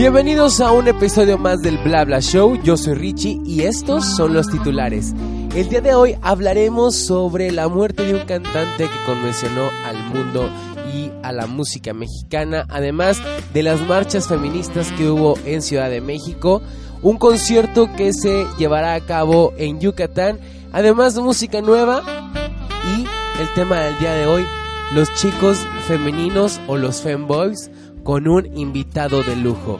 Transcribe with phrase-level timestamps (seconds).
[0.00, 2.58] Bienvenidos a un episodio más del Bla Bla Show.
[2.62, 5.12] Yo soy Richie y estos son los titulares.
[5.54, 10.48] El día de hoy hablaremos sobre la muerte de un cantante que convencionó al mundo
[10.94, 13.20] y a la música mexicana, además
[13.52, 16.62] de las marchas feministas que hubo en Ciudad de México,
[17.02, 20.40] un concierto que se llevará a cabo en Yucatán,
[20.72, 22.02] además de música nueva
[22.96, 23.02] y
[23.38, 24.46] el tema del día de hoy,
[24.94, 27.70] los chicos femeninos o los femboys
[28.02, 29.78] con un invitado de lujo,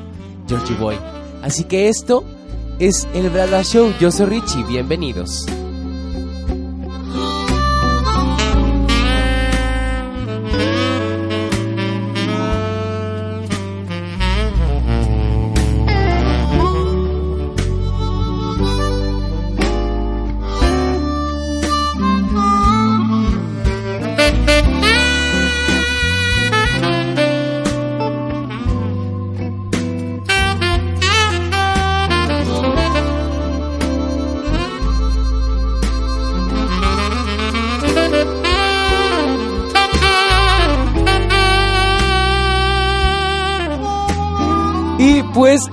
[0.50, 0.98] Georgie Boy.
[1.42, 2.24] Así que esto
[2.80, 3.92] es el Brada Show.
[4.00, 5.46] Yo soy Richie, bienvenidos.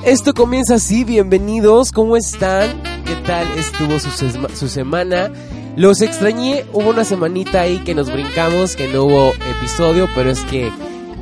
[0.07, 2.81] Esto comienza así, bienvenidos, ¿cómo están?
[3.03, 4.09] ¿Qué tal estuvo su,
[4.55, 5.29] su semana?
[5.75, 10.45] Los extrañé, hubo una semanita ahí que nos brincamos, que no hubo episodio, pero es
[10.45, 10.71] que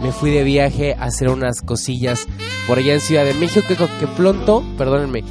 [0.03, 2.27] me fui de viaje a hacer unas cosillas
[2.67, 5.23] por allá en Ciudad de México, que, que pronto, perdónenme,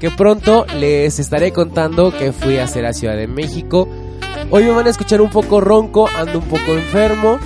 [0.00, 3.86] que pronto les estaré contando que fui a hacer a Ciudad de México.
[4.50, 7.38] Hoy me van a escuchar un poco ronco, ando un poco enfermo.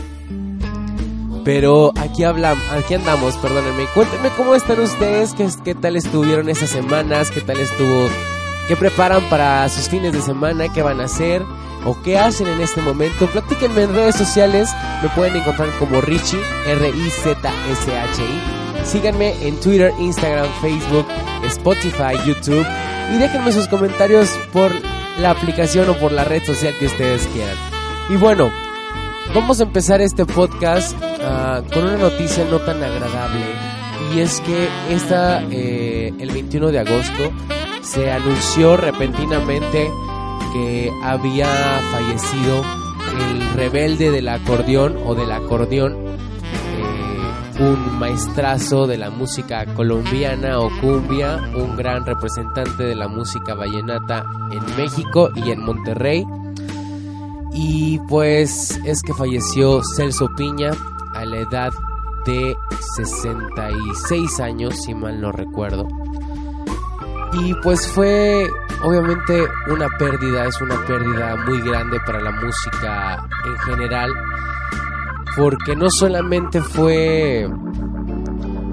[1.44, 3.86] Pero aquí hablamos, aquí andamos, perdónenme.
[3.94, 8.08] Cuéntenme cómo están ustedes, qué, qué tal estuvieron esas semanas, qué tal estuvo,
[8.68, 11.42] qué preparan para sus fines de semana, qué van a hacer
[11.84, 13.26] o qué hacen en este momento.
[13.26, 14.70] Platíquenme en redes sociales,
[15.02, 18.62] me pueden encontrar como Richie, R-I-Z-S-H-I.
[18.84, 21.06] Síganme en Twitter, Instagram, Facebook,
[21.44, 22.66] Spotify, YouTube
[23.14, 24.72] y déjenme sus comentarios por
[25.18, 27.56] la aplicación o por la red social que ustedes quieran.
[28.08, 28.50] Y bueno,
[29.34, 33.46] Vamos a empezar este podcast ah, con una noticia no tan agradable
[34.14, 37.32] y es que esta, eh, el 21 de agosto
[37.82, 39.90] se anunció repentinamente
[40.52, 41.48] que había
[41.90, 42.62] fallecido
[43.18, 50.68] el rebelde del acordeón o del acordeón, eh, un maestrazo de la música colombiana o
[50.80, 56.24] cumbia, un gran representante de la música vallenata en México y en Monterrey.
[57.54, 60.70] Y pues es que falleció Celso Piña
[61.14, 61.72] a la edad
[62.24, 62.56] de
[62.96, 65.86] 66 años, si mal no recuerdo.
[67.32, 68.50] Y pues fue
[68.82, 74.12] obviamente una pérdida, es una pérdida muy grande para la música en general,
[75.36, 77.48] porque no solamente fue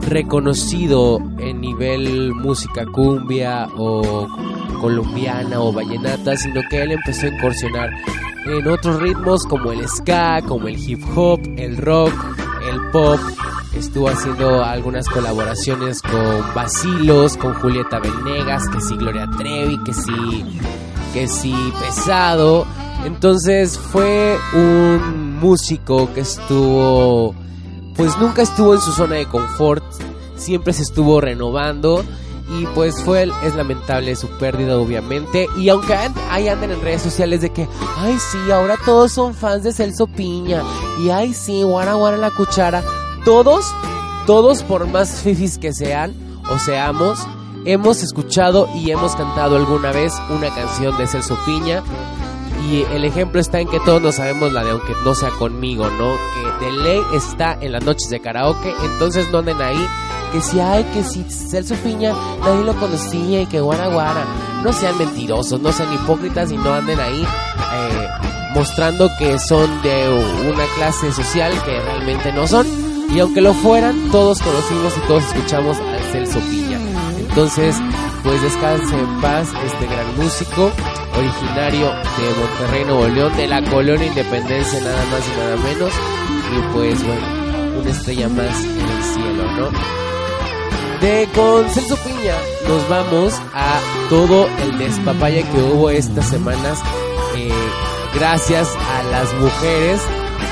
[0.01, 4.27] reconocido en nivel música cumbia o
[4.79, 7.89] colombiana o vallenata, sino que él empezó a incursionar
[8.45, 12.13] en otros ritmos como el ska, como el hip hop, el rock,
[12.69, 13.19] el pop.
[13.75, 20.45] Estuvo haciendo algunas colaboraciones con Basilos, con Julieta Venegas, que sí Gloria Trevi, que sí,
[21.13, 22.65] que sí Pesado.
[23.05, 27.33] Entonces fue un músico que estuvo,
[27.95, 29.83] pues nunca estuvo en su zona de confort,
[30.35, 32.03] siempre se estuvo renovando
[32.51, 35.47] y pues fue es lamentable su pérdida obviamente.
[35.57, 35.95] Y aunque
[36.29, 37.67] ahí andan en redes sociales de que
[37.97, 40.63] ay sí ahora todos son fans de Celso Piña
[41.03, 42.83] y ay sí guara guara la cuchara
[43.25, 43.65] todos
[44.25, 46.13] todos por más fifis que sean
[46.49, 47.19] o seamos
[47.65, 51.83] hemos escuchado y hemos cantado alguna vez una canción de Celso Piña.
[52.69, 55.89] Y el ejemplo está en que todos nos sabemos la de aunque no sea conmigo,
[55.89, 56.15] ¿no?
[56.33, 59.87] Que de ley está en las noches de karaoke, entonces no anden ahí
[60.31, 64.25] que si hay, que si Celso Piña nadie lo conocía y que guara guara.
[64.63, 68.07] No sean mentirosos, no sean hipócritas y no anden ahí eh,
[68.53, 70.09] mostrando que son de
[70.49, 72.67] una clase social que realmente no son.
[73.13, 76.79] Y aunque lo fueran, todos conocimos y todos escuchamos a Celso Piña.
[77.17, 77.75] Entonces,
[78.23, 80.71] pues descanse en paz este gran músico
[81.17, 85.93] originario de Monterrey, Nuevo León, de la colonia Independencia, nada más y nada menos.
[86.51, 90.08] Y pues bueno, una estrella más en el cielo, ¿no?
[91.01, 92.35] De con Celso Piña
[92.67, 93.79] nos vamos a
[94.09, 96.79] todo el despapaya que hubo estas semanas.
[97.35, 97.51] eh,
[98.13, 100.01] gracias a las mujeres,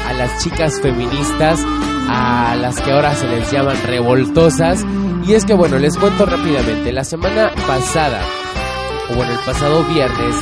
[0.08, 1.60] a las chicas feministas,
[2.08, 4.86] a las que ahora se les llaman revoltosas.
[5.26, 6.94] Y es que bueno, les cuento rápidamente.
[6.94, 8.22] La semana pasada,
[9.12, 10.36] o bueno, el pasado viernes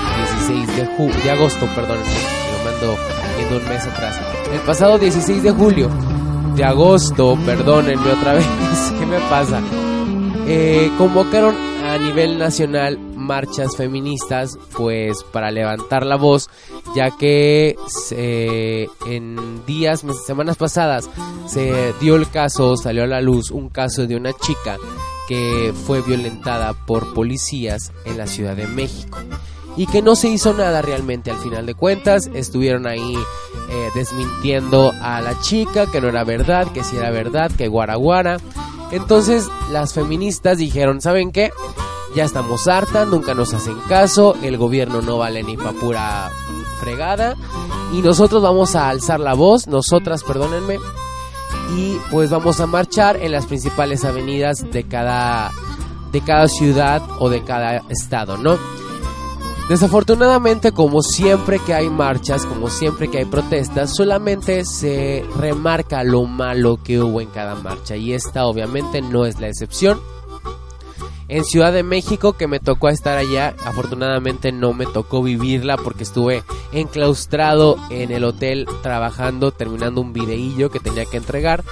[0.48, 2.98] 16 de, ju- de agosto, perdón, lo mando
[3.40, 4.20] yendo un mes atrás.
[4.54, 5.90] El pasado 16 de julio,
[6.56, 8.46] de agosto, perdónenme otra vez,
[9.00, 9.60] ¿qué me pasa?
[10.48, 16.50] Eh, convocaron a nivel nacional marchas feministas pues para levantar la voz
[16.96, 17.76] ya que
[18.12, 21.10] en días, semanas pasadas
[21.48, 24.78] se dio el caso, salió a la luz un caso de una chica
[25.28, 29.18] que fue violentada por policías en la Ciudad de México
[29.78, 32.30] y que no se hizo nada realmente al final de cuentas.
[32.34, 33.16] Estuvieron ahí
[33.70, 38.38] eh, desmintiendo a la chica que no era verdad, que sí era verdad, que guaraguara.
[38.92, 41.52] Entonces las feministas dijeron, ¿saben qué?
[42.16, 46.30] Ya estamos hartas, nunca nos hacen caso, el gobierno no vale ni pa' pura
[46.80, 47.36] fregada
[47.94, 50.80] y nosotros vamos a alzar la voz, nosotras, perdónenme,
[51.76, 55.52] y pues vamos a marchar en las principales avenidas de cada
[56.12, 58.58] de cada ciudad o de cada estado, ¿no?
[59.70, 66.26] Desafortunadamente, como siempre que hay marchas, como siempre que hay protestas, solamente se remarca lo
[66.26, 70.00] malo que hubo en cada marcha y esta obviamente no es la excepción.
[71.28, 76.04] En Ciudad de México, que me tocó estar allá, afortunadamente no me tocó vivirla porque
[76.04, 81.64] estuve enclaustrado en el hotel trabajando, terminando un videillo que tenía que entregar.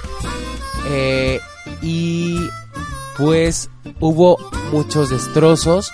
[0.88, 1.40] Eh,
[1.80, 2.40] y
[3.16, 3.70] pues
[4.00, 4.36] hubo
[4.72, 5.92] muchos destrozos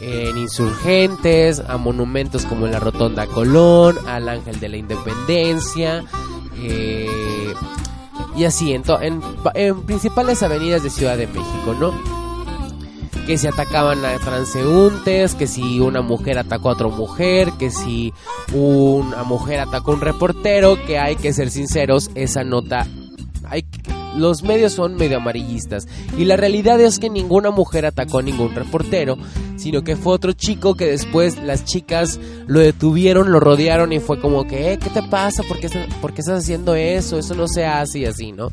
[0.00, 6.04] en insurgentes, a monumentos como la Rotonda Colón, al Ángel de la Independencia,
[6.56, 7.54] eh,
[8.36, 8.84] y así, en,
[9.54, 11.92] en, principales avenidas de Ciudad de México, ¿no?
[13.26, 18.12] Que si atacaban a transeúntes, que si una mujer atacó a otra mujer, que si
[18.52, 22.86] una mujer atacó a un reportero, que hay que ser sinceros, esa nota
[23.44, 23.64] hay
[24.16, 25.86] los medios son medio amarillistas
[26.18, 29.16] y la realidad es que ninguna mujer atacó a ningún reportero,
[29.56, 34.20] sino que fue otro chico que después las chicas lo detuvieron, lo rodearon y fue
[34.20, 35.42] como que, eh, ¿qué te pasa?
[35.42, 37.18] ¿Por qué, estás haciendo eso?
[37.18, 38.50] Eso no se hace y así, ¿no?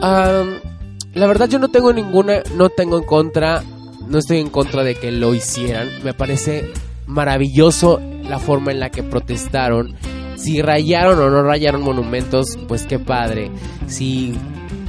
[0.00, 3.62] la verdad yo no tengo ninguna, no tengo en contra,
[4.08, 6.70] no estoy en contra de que lo hicieran, me parece
[7.06, 9.94] maravilloso la forma en la que protestaron
[10.40, 13.50] si rayaron o no rayaron monumentos, pues qué padre.
[13.86, 14.34] Si,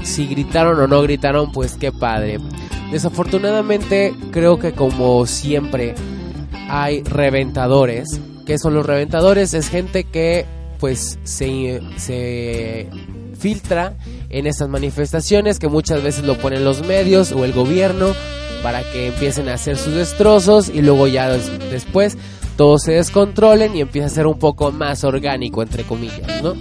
[0.04, 2.40] si gritaron o no gritaron, pues qué padre.
[2.92, 5.94] Desafortunadamente, creo que como siempre
[6.70, 8.20] hay reventadores.
[8.46, 9.54] ¿Qué son los reventadores?
[9.54, 10.46] Es gente que
[10.80, 12.90] pues se, se
[13.38, 13.96] filtra
[14.30, 18.14] en esas manifestaciones que muchas veces lo ponen los medios o el gobierno
[18.64, 22.18] para que empiecen a hacer sus destrozos y luego ya después
[22.78, 26.54] se descontrolen y empieza a ser un poco más orgánico, entre comillas, ¿no?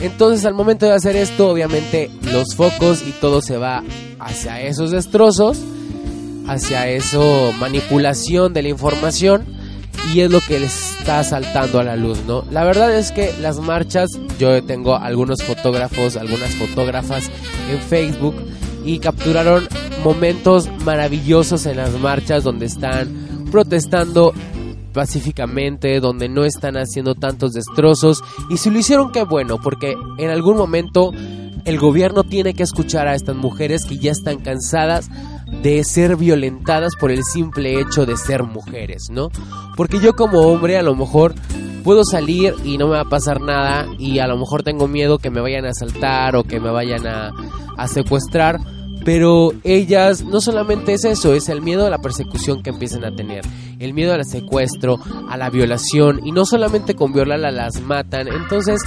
[0.00, 3.82] Entonces al momento de hacer esto, obviamente los focos y todo se va
[4.18, 5.58] hacia esos destrozos,
[6.46, 9.44] hacia eso manipulación de la información
[10.14, 12.44] y es lo que les está saltando a la luz, ¿no?
[12.50, 14.08] La verdad es que las marchas,
[14.38, 17.30] yo tengo algunos fotógrafos, algunas fotógrafas
[17.70, 18.34] en Facebook
[18.84, 19.68] y capturaron
[20.02, 24.32] momentos maravillosos en las marchas donde están protestando
[24.90, 28.22] pacíficamente, donde no están haciendo tantos destrozos.
[28.50, 31.12] Y si lo hicieron, qué bueno, porque en algún momento
[31.64, 35.08] el gobierno tiene que escuchar a estas mujeres que ya están cansadas
[35.62, 39.30] de ser violentadas por el simple hecho de ser mujeres, ¿no?
[39.76, 41.34] Porque yo como hombre a lo mejor
[41.82, 45.18] puedo salir y no me va a pasar nada y a lo mejor tengo miedo
[45.18, 47.32] que me vayan a asaltar o que me vayan a,
[47.76, 48.60] a secuestrar
[49.04, 53.14] pero ellas no solamente es eso, es el miedo a la persecución que empiezan a
[53.14, 53.44] tener,
[53.78, 58.28] el miedo al secuestro, a la violación, y no solamente con violarla las matan.
[58.28, 58.80] Entonces,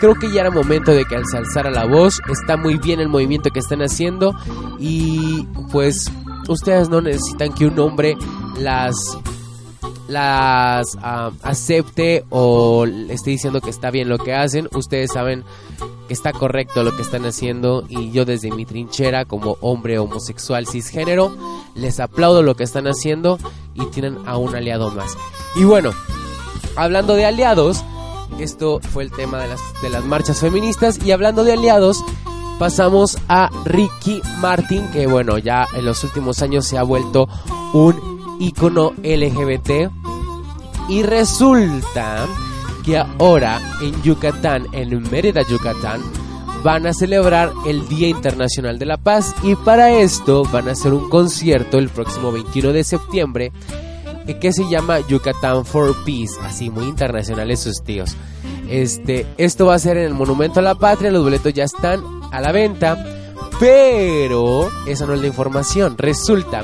[0.00, 3.08] creo que ya era momento de que se alzara la voz, está muy bien el
[3.08, 4.34] movimiento que están haciendo,
[4.78, 6.10] y pues
[6.48, 8.16] ustedes no necesitan que un hombre
[8.58, 8.94] las
[10.08, 15.44] las ah, acepte o esté diciendo que está bien lo que hacen, ustedes saben
[16.12, 21.34] está correcto lo que están haciendo y yo desde mi trinchera como hombre homosexual cisgénero
[21.74, 23.38] les aplaudo lo que están haciendo
[23.74, 25.16] y tienen a un aliado más.
[25.56, 25.92] Y bueno,
[26.76, 27.84] hablando de aliados,
[28.38, 32.04] esto fue el tema de las, de las marchas feministas y hablando de aliados,
[32.58, 37.28] pasamos a Ricky Martin, que bueno, ya en los últimos años se ha vuelto
[37.72, 39.90] un icono LGBT.
[40.88, 42.26] Y resulta
[42.82, 46.02] que ahora en Yucatán, en Mérida, Yucatán,
[46.62, 50.92] van a celebrar el Día Internacional de la Paz y para esto van a hacer
[50.92, 53.52] un concierto el próximo 21 de septiembre
[54.26, 58.14] eh, que se llama Yucatán for Peace, así muy internacionales sus tíos.
[58.68, 62.02] Este, esto va a ser en el Monumento a la Patria, los boletos ya están
[62.30, 63.02] a la venta,
[63.58, 65.96] pero esa no es la información.
[65.96, 66.62] Resulta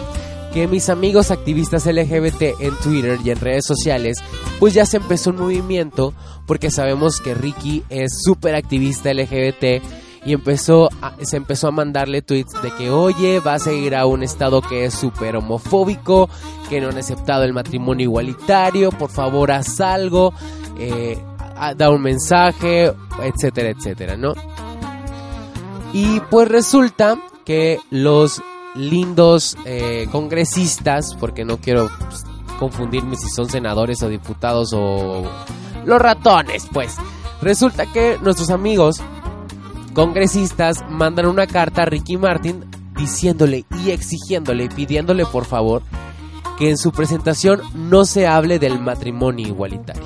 [0.56, 4.24] que mis amigos activistas LGBT en Twitter y en redes sociales,
[4.58, 6.14] pues ya se empezó un movimiento
[6.46, 9.84] porque sabemos que Ricky es súper activista LGBT
[10.24, 10.88] y empezó
[11.20, 14.86] se empezó a mandarle tweets de que oye vas a ir a un estado que
[14.86, 16.30] es súper homofóbico
[16.70, 20.32] que no han aceptado el matrimonio igualitario por favor haz algo
[20.78, 21.22] eh,
[21.76, 24.32] da un mensaje etcétera etcétera no
[25.92, 28.42] y pues resulta que los
[28.76, 32.24] lindos eh, congresistas porque no quiero pues,
[32.58, 35.24] confundirme si son senadores o diputados o
[35.84, 36.96] los ratones pues
[37.40, 39.00] resulta que nuestros amigos
[39.94, 42.64] congresistas mandan una carta a Ricky Martin
[42.96, 45.82] diciéndole y exigiéndole pidiéndole por favor
[46.58, 50.02] que en su presentación no se hable del matrimonio igualitario.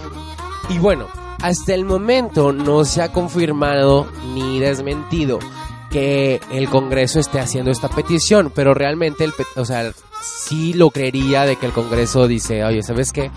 [0.68, 1.06] Y bueno,
[1.42, 5.38] hasta el momento no se ha confirmado ni desmentido
[5.90, 9.92] que el Congreso esté haciendo esta petición, pero realmente el, o sea,
[10.22, 13.30] sí lo creería de que el Congreso dice, oye, ¿sabes qué?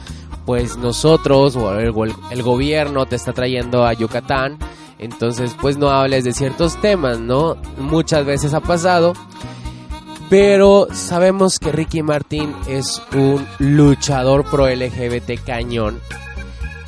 [0.46, 1.94] Pues nosotros o el,
[2.32, 4.60] el gobierno te está trayendo a Yucatán
[5.04, 7.58] entonces, pues no hables de ciertos temas, ¿no?
[7.78, 9.14] Muchas veces ha pasado.
[10.30, 16.00] Pero sabemos que Ricky Martin es un luchador pro LGBT cañón.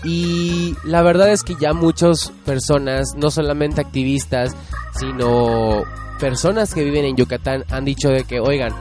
[0.05, 4.55] Y la verdad es que ya muchas personas, no solamente activistas,
[4.93, 5.83] sino
[6.19, 8.71] personas que viven en Yucatán han dicho de que, oigan,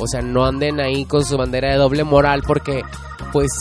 [0.00, 2.82] o sea, no anden ahí con su bandera de doble moral porque,
[3.32, 3.52] pues,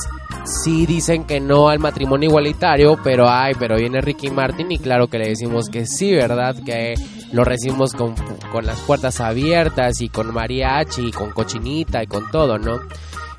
[0.45, 5.07] sí dicen que no al matrimonio igualitario, pero ay, pero viene Ricky Martin y claro
[5.07, 6.55] que le decimos que sí, ¿verdad?
[6.65, 6.95] Que
[7.31, 8.15] lo recibimos con,
[8.51, 12.79] con las puertas abiertas y con mariachi y con cochinita y con todo, ¿no?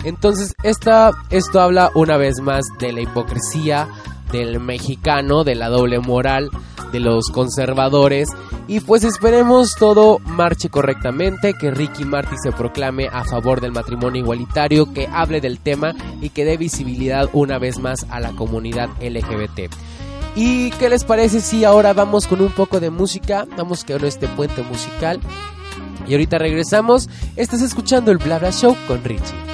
[0.05, 3.89] Entonces, esta, esto habla una vez más de la hipocresía
[4.33, 6.51] del mexicano, de la doble moral,
[6.91, 8.29] de los conservadores.
[8.67, 14.23] Y pues esperemos todo marche correctamente, que Ricky Martin se proclame a favor del matrimonio
[14.23, 18.89] igualitario, que hable del tema y que dé visibilidad una vez más a la comunidad
[19.01, 19.73] LGBT.
[20.35, 23.47] ¿Y qué les parece si ahora vamos con un poco de música?
[23.57, 25.21] Vamos que este puente musical.
[26.07, 27.09] Y ahorita regresamos.
[27.37, 29.52] Estás escuchando el Blabla Show con Richie.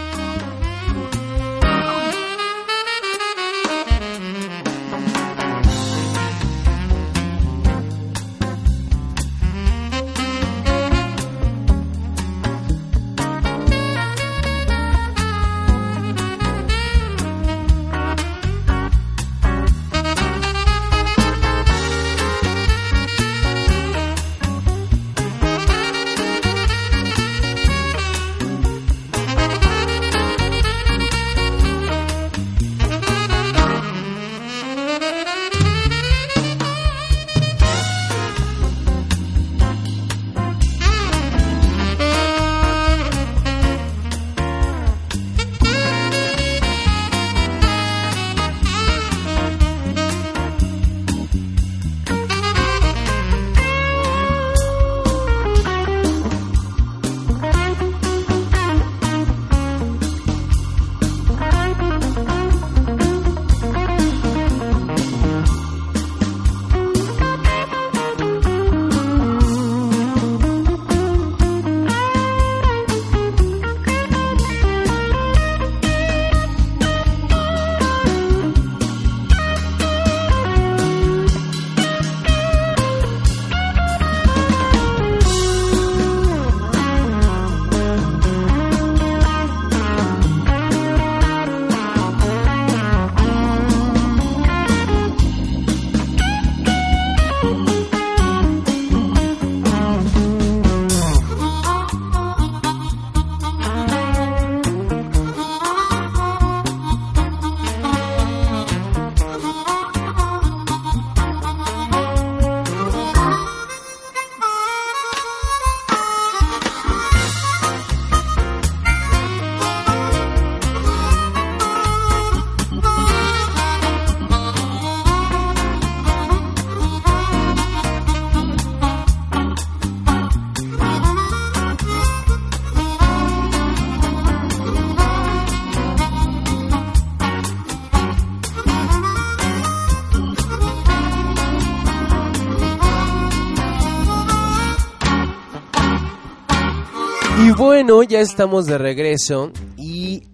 [147.56, 150.24] Bueno, ya estamos de regreso y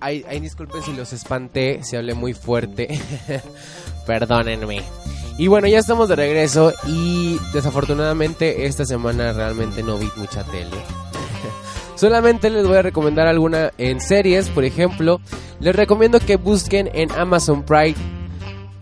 [0.00, 2.88] ay, disculpen si los espanté, si hablé muy fuerte,
[4.06, 4.82] perdónenme.
[5.38, 10.76] Y bueno, ya estamos de regreso y desafortunadamente esta semana realmente no vi mucha tele.
[11.94, 15.20] Solamente les voy a recomendar alguna en series, por ejemplo,
[15.60, 17.96] les recomiendo que busquen en Amazon Prime,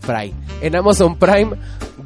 [0.05, 1.51] Prime en Amazon Prime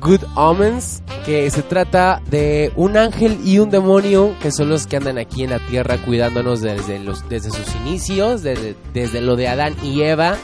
[0.04, 4.98] Good Omens, que se trata de un ángel y un demonio que son los que
[4.98, 7.00] andan aquí en la tierra cuidándonos desde,
[7.42, 10.36] sus inicios, desde lo de Adán y Eva.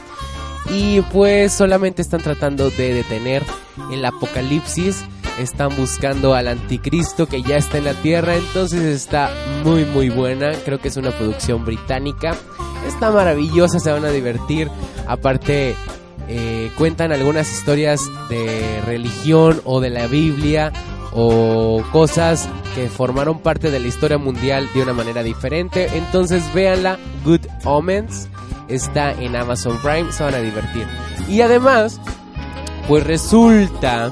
[0.70, 3.44] Y pues solamente están tratando de detener
[3.92, 5.04] el apocalipsis.
[5.40, 8.36] Están buscando al anticristo que ya está en la tierra.
[8.36, 9.32] Entonces está
[9.64, 10.52] muy muy buena.
[10.64, 12.36] Creo que es una producción británica.
[12.88, 14.70] Está maravillosa, se van a divertir.
[15.08, 15.76] Aparte
[16.70, 20.72] cuentan algunas historias de religión o de la Biblia
[21.12, 25.90] o cosas que formaron parte de la historia mundial de una manera diferente.
[25.98, 28.28] Entonces véanla, Good Omens,
[28.68, 30.86] está en Amazon Prime, se van a divertir.
[31.28, 32.00] Y además,
[32.88, 34.12] pues resulta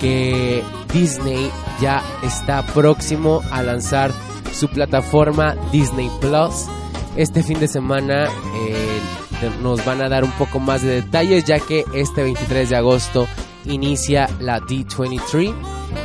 [0.00, 0.62] que
[0.92, 1.50] Disney
[1.80, 4.12] ya está próximo a lanzar
[4.52, 6.66] su plataforma Disney Plus.
[7.16, 8.28] Este fin de semana
[9.62, 13.28] nos van a dar un poco más de detalles ya que este 23 de agosto
[13.64, 15.54] inicia la D23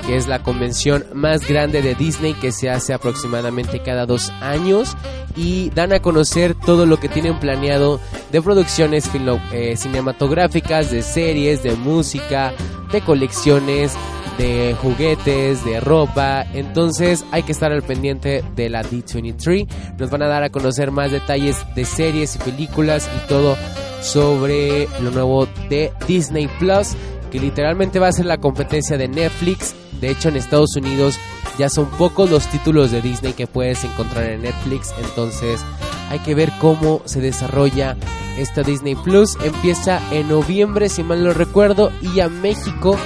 [0.05, 4.95] que es la convención más grande de Disney que se hace aproximadamente cada dos años.
[5.35, 7.99] Y dan a conocer todo lo que tienen planeado
[8.31, 9.09] de producciones
[9.51, 12.53] eh, cinematográficas, de series, de música,
[12.91, 13.93] de colecciones,
[14.37, 16.45] de juguetes, de ropa.
[16.53, 19.67] Entonces hay que estar al pendiente de la D23.
[19.97, 23.55] Nos van a dar a conocer más detalles de series y películas y todo
[24.01, 26.89] sobre lo nuevo de Disney Plus,
[27.31, 29.75] que literalmente va a ser la competencia de Netflix.
[29.99, 31.17] De hecho, en Estados Unidos
[31.57, 34.93] ya son pocos los títulos de Disney que puedes encontrar en Netflix.
[35.01, 35.61] Entonces
[36.09, 37.95] hay que ver cómo se desarrolla
[38.37, 39.37] esta Disney Plus.
[39.43, 42.97] Empieza en noviembre, si mal no recuerdo, y a México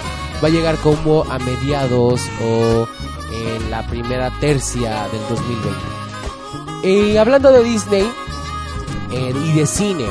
[0.44, 2.88] va a llegar como a mediados o
[3.34, 5.98] en la primera tercia del 2020.
[6.84, 8.08] Y hablando de Disney
[9.12, 10.06] eh, y de cine,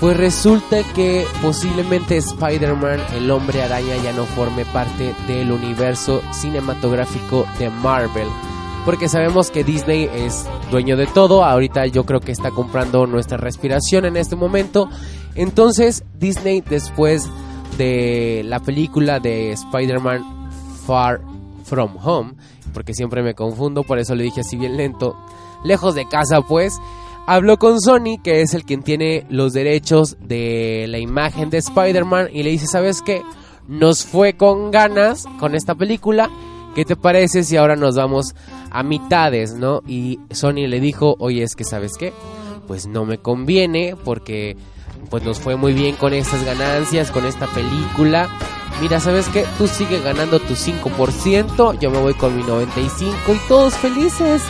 [0.00, 7.46] pues resulta que posiblemente Spider-Man, el hombre araña, ya no forme parte del universo cinematográfico
[7.58, 8.28] de Marvel.
[8.84, 11.44] Porque sabemos que Disney es dueño de todo.
[11.44, 14.88] Ahorita yo creo que está comprando nuestra respiración en este momento.
[15.36, 17.30] Entonces Disney después
[17.76, 20.50] de la película de Spider-Man
[20.86, 21.20] Far
[21.64, 22.34] From Home,
[22.72, 25.16] porque siempre me confundo, por eso le dije así bien lento,
[25.64, 26.78] lejos de casa pues,
[27.26, 32.28] habló con Sony, que es el quien tiene los derechos de la imagen de Spider-Man,
[32.32, 33.22] y le dice, ¿sabes qué?
[33.68, 36.30] Nos fue con ganas con esta película,
[36.74, 38.34] ¿qué te parece si ahora nos vamos
[38.70, 39.82] a mitades, no?
[39.86, 42.12] Y Sony le dijo, oye, es que ¿sabes qué?
[42.66, 44.56] Pues no me conviene porque
[45.12, 48.30] pues nos fue muy bien con estas ganancias, con esta película.
[48.80, 49.44] Mira, ¿sabes qué?
[49.58, 54.42] Tú sigues ganando tu 5%, yo me voy con mi 95% y todos felices.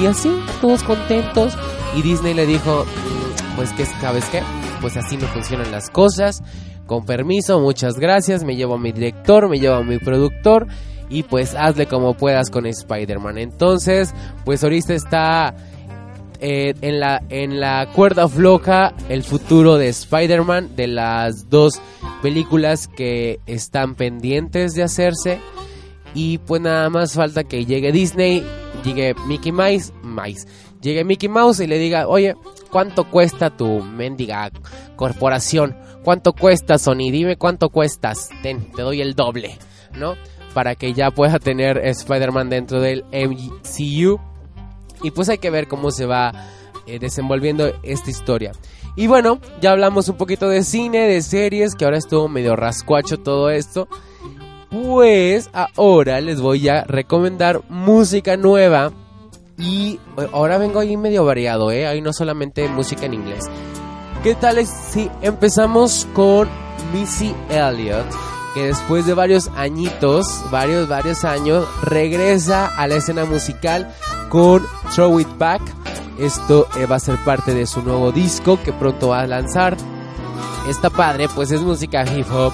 [0.00, 1.52] Y así, todos contentos.
[1.94, 4.42] Y Disney le dijo, mm, pues que, ¿sabes qué?
[4.80, 6.42] Pues así no funcionan las cosas.
[6.86, 8.42] Con permiso, muchas gracias.
[8.42, 10.66] Me llevo a mi director, me llevo a mi productor.
[11.10, 13.36] Y pues hazle como puedas con Spider-Man.
[13.36, 14.14] Entonces,
[14.46, 15.54] pues ahorita está
[16.48, 21.80] eh, en, la, en la cuerda floja el futuro de Spider-Man, de las dos
[22.22, 25.40] películas que están pendientes de hacerse.
[26.14, 28.44] Y pues nada más falta que llegue Disney,
[28.84, 30.46] llegue Mickey Mouse, Mouse
[30.80, 32.36] llegue Mickey Mouse y le diga, oye,
[32.70, 34.52] ¿cuánto cuesta tu mendiga
[34.94, 35.76] corporación?
[36.04, 37.10] ¿Cuánto cuesta Sony?
[37.10, 38.28] Dime cuánto cuestas.
[38.44, 39.58] Ten, te doy el doble,
[39.98, 40.14] ¿no?
[40.54, 44.20] Para que ya pueda tener Spider-Man dentro del MCU
[45.06, 46.32] y pues hay que ver cómo se va
[46.86, 48.50] eh, desenvolviendo esta historia.
[48.96, 53.18] Y bueno, ya hablamos un poquito de cine, de series, que ahora estuvo medio rascuacho
[53.18, 53.86] todo esto.
[54.68, 58.92] Pues ahora les voy a recomendar música nueva.
[59.58, 61.86] Y eh, ahora vengo ahí medio variado, ¿eh?
[61.86, 63.44] Ahí no solamente música en inglés.
[64.24, 66.48] ¿Qué tal si empezamos con
[66.92, 68.35] Missy Elliott?
[68.56, 73.94] Que después de varios añitos, varios, varios años, regresa a la escena musical
[74.30, 74.64] con
[74.94, 75.60] Throw It Back.
[76.18, 79.76] Esto eh, va a ser parte de su nuevo disco que pronto va a lanzar.
[80.70, 82.50] Está padre, pues es música hip hop.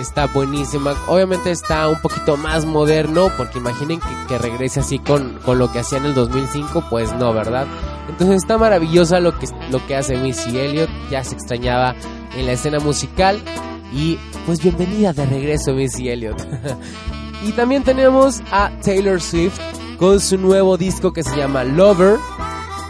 [0.00, 0.94] Está buenísima.
[1.06, 3.30] Obviamente está un poquito más moderno.
[3.36, 6.84] Porque imaginen que, que regrese así con, con, lo que hacía en el 2005.
[6.88, 7.66] Pues no, ¿verdad?
[8.08, 10.88] Entonces está maravillosa lo que, lo que hace Missy Elliott.
[11.10, 11.94] Ya se extrañaba
[12.34, 13.42] en la escena musical.
[13.94, 16.40] Y pues bienvenida de regreso Missy Elliott.
[17.46, 19.58] y también tenemos a Taylor Swift
[19.98, 22.18] con su nuevo disco que se llama Lover.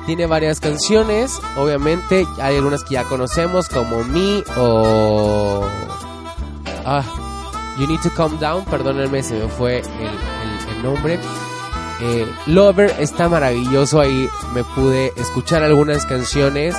[0.07, 5.65] Tiene varias canciones, obviamente hay algunas que ya conocemos como Me o...
[6.85, 7.05] Ah,
[7.79, 11.21] You Need to Calm Down, perdónenme, se me fue el, nombre.
[12.01, 16.75] Eh, Lover está maravilloso, ahí me pude escuchar algunas canciones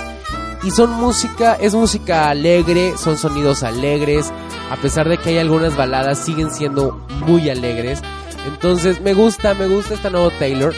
[0.63, 4.32] y son música, es música alegre, son sonidos alegres,
[4.71, 8.02] a pesar de que hay algunas baladas, siguen siendo muy alegres.
[8.47, 10.73] Entonces me gusta, me gusta esta nueva Taylor.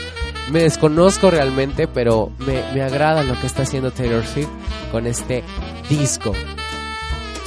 [0.52, 4.50] Me desconozco realmente, pero me, me agrada lo que está haciendo Taylor Swift
[4.92, 5.44] con este
[5.90, 6.34] disco.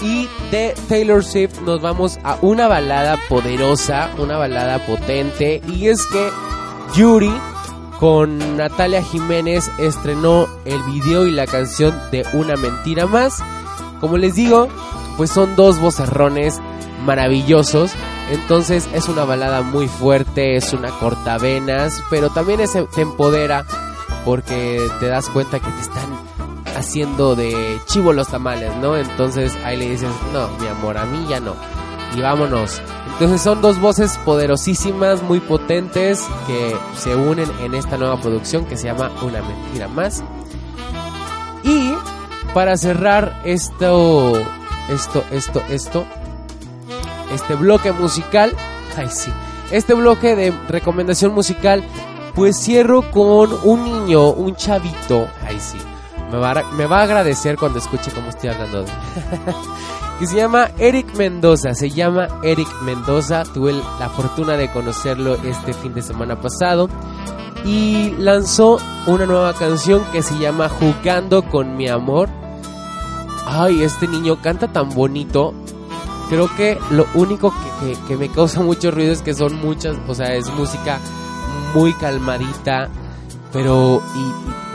[0.02, 5.60] Y de Taylor Swift nos vamos a una balada poderosa, una balada potente.
[5.68, 6.30] Y es que
[6.94, 7.32] Yuri
[7.98, 13.42] con Natalia Jiménez estrenó el video y la canción de Una Mentira Más.
[14.00, 14.68] Como les digo,
[15.16, 16.60] pues son dos vocerrones
[17.04, 17.92] maravillosos.
[18.30, 22.60] Entonces es una balada muy fuerte, es una cortavenas, pero también
[22.94, 23.64] te empodera
[24.24, 26.28] porque te das cuenta que te están
[26.76, 28.96] haciendo de chivo los tamales, ¿no?
[28.96, 31.54] Entonces ahí le dices, no, mi amor, a mí ya no.
[32.14, 32.80] Y vámonos.
[33.18, 38.76] Entonces son dos voces poderosísimas, muy potentes, que se unen en esta nueva producción que
[38.76, 40.22] se llama Una Mentira Más.
[41.64, 41.94] Y
[42.54, 44.34] para cerrar esto,
[44.88, 46.06] esto, esto, esto,
[47.32, 48.52] este bloque musical,
[48.96, 49.32] ay sí,
[49.72, 51.82] este bloque de recomendación musical,
[52.36, 55.78] pues cierro con un niño, un chavito, ay sí,
[56.30, 58.90] me va, a, me va a agradecer cuando escuche cómo estoy hablando de
[60.18, 65.72] que se llama Eric Mendoza, se llama Eric Mendoza, tuve la fortuna de conocerlo este
[65.72, 66.88] fin de semana pasado
[67.64, 72.28] y lanzó una nueva canción que se llama Jugando con mi amor.
[73.46, 75.54] Ay, este niño canta tan bonito,
[76.28, 77.54] creo que lo único
[78.08, 80.98] que, me causa mucho ruido es que son muchas, o sea, es música
[81.74, 82.88] muy calmadita,
[83.52, 84.02] pero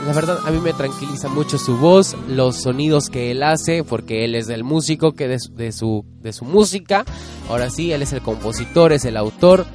[0.06, 4.24] la verdad a mí me tranquiliza mucho su voz, los sonidos que él hace, porque
[4.24, 7.04] él es el músico que de, de, su, de su música,
[7.48, 9.66] ahora sí, él es el compositor, es el autor.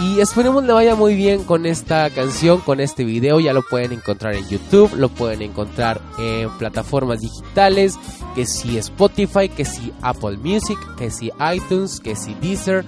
[0.00, 3.40] Y esperemos le vaya muy bien con esta canción, con este video.
[3.40, 7.98] Ya lo pueden encontrar en YouTube, lo pueden encontrar en plataformas digitales,
[8.34, 12.84] que si Spotify, que si Apple Music, que si iTunes, que si Deezer.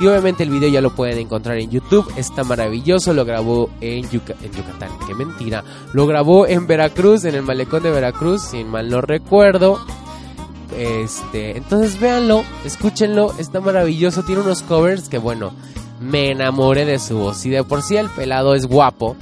[0.00, 2.10] Y obviamente el video ya lo pueden encontrar en YouTube.
[2.16, 3.14] Está maravilloso.
[3.14, 4.90] Lo grabó en, en Yucatán.
[5.06, 5.62] Qué mentira.
[5.92, 9.80] Lo grabó en Veracruz, en el malecón de Veracruz, si mal no recuerdo.
[10.76, 13.32] Este, entonces véanlo, escúchenlo.
[13.38, 14.24] Está maravilloso.
[14.24, 15.52] Tiene unos covers que bueno
[16.00, 17.44] me enamoré de su voz.
[17.46, 19.16] Y de por sí el pelado es guapo,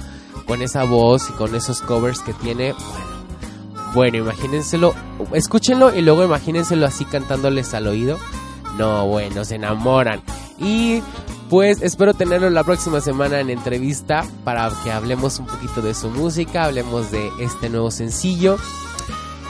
[0.45, 3.13] con esa voz y con esos covers que tiene, bueno,
[3.93, 4.93] bueno, imagínenselo,
[5.33, 8.17] escúchenlo y luego imagínenselo así cantándoles al oído.
[8.77, 10.21] No, bueno, se enamoran.
[10.63, 11.01] Y
[11.49, 16.09] pues espero tenerlo la próxima semana en entrevista para que hablemos un poquito de su
[16.09, 18.57] música, hablemos de este nuevo sencillo.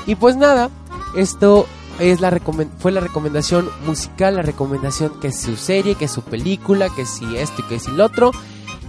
[0.05, 0.69] Y pues nada,
[1.15, 1.67] esto
[1.99, 2.31] es la
[2.79, 7.05] fue la recomendación musical, la recomendación que es su serie, que es su película, que
[7.05, 8.31] si esto y que si lo otro.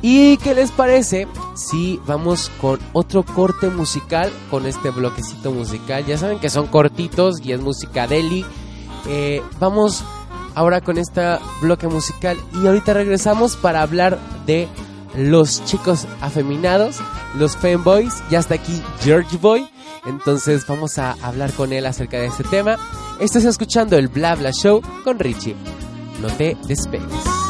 [0.02, 6.04] ¿Y qué les parece si vamos con otro corte musical, con este bloquecito musical?
[6.04, 8.44] Ya saben que son cortitos y es música deli.
[9.06, 10.04] Eh, vamos
[10.54, 11.20] ahora con este
[11.60, 14.68] bloque musical y ahorita regresamos para hablar de
[15.16, 16.96] los chicos afeminados,
[17.38, 18.22] los fanboys.
[18.30, 19.68] Ya está aquí George Boy.
[20.06, 22.76] Entonces vamos a hablar con él acerca de este tema.
[23.20, 25.56] Estás escuchando el Bla Bla Show con Richie.
[26.20, 27.43] No te despegues.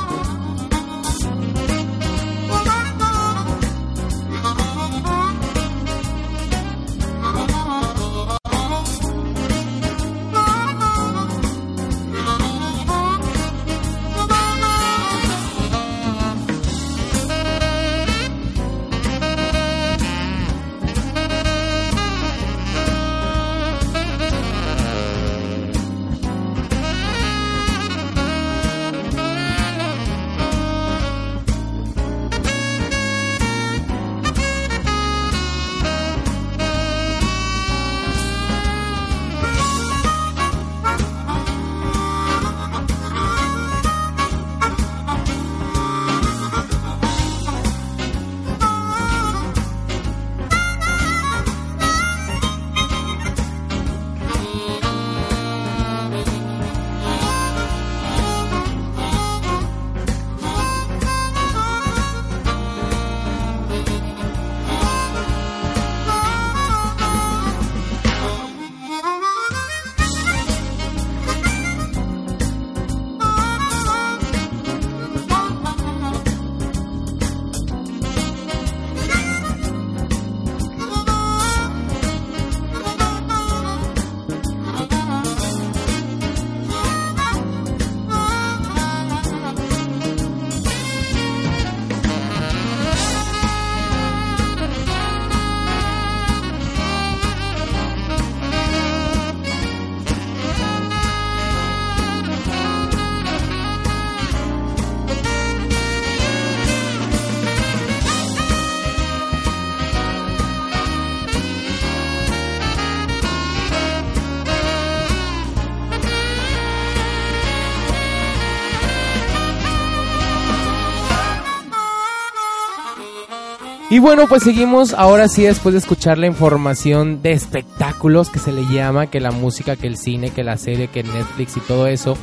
[123.94, 128.50] Y bueno, pues seguimos ahora sí después de escuchar la información de espectáculos que se
[128.50, 131.86] le llama, que la música, que el cine, que la serie, que Netflix y todo
[131.86, 132.16] eso.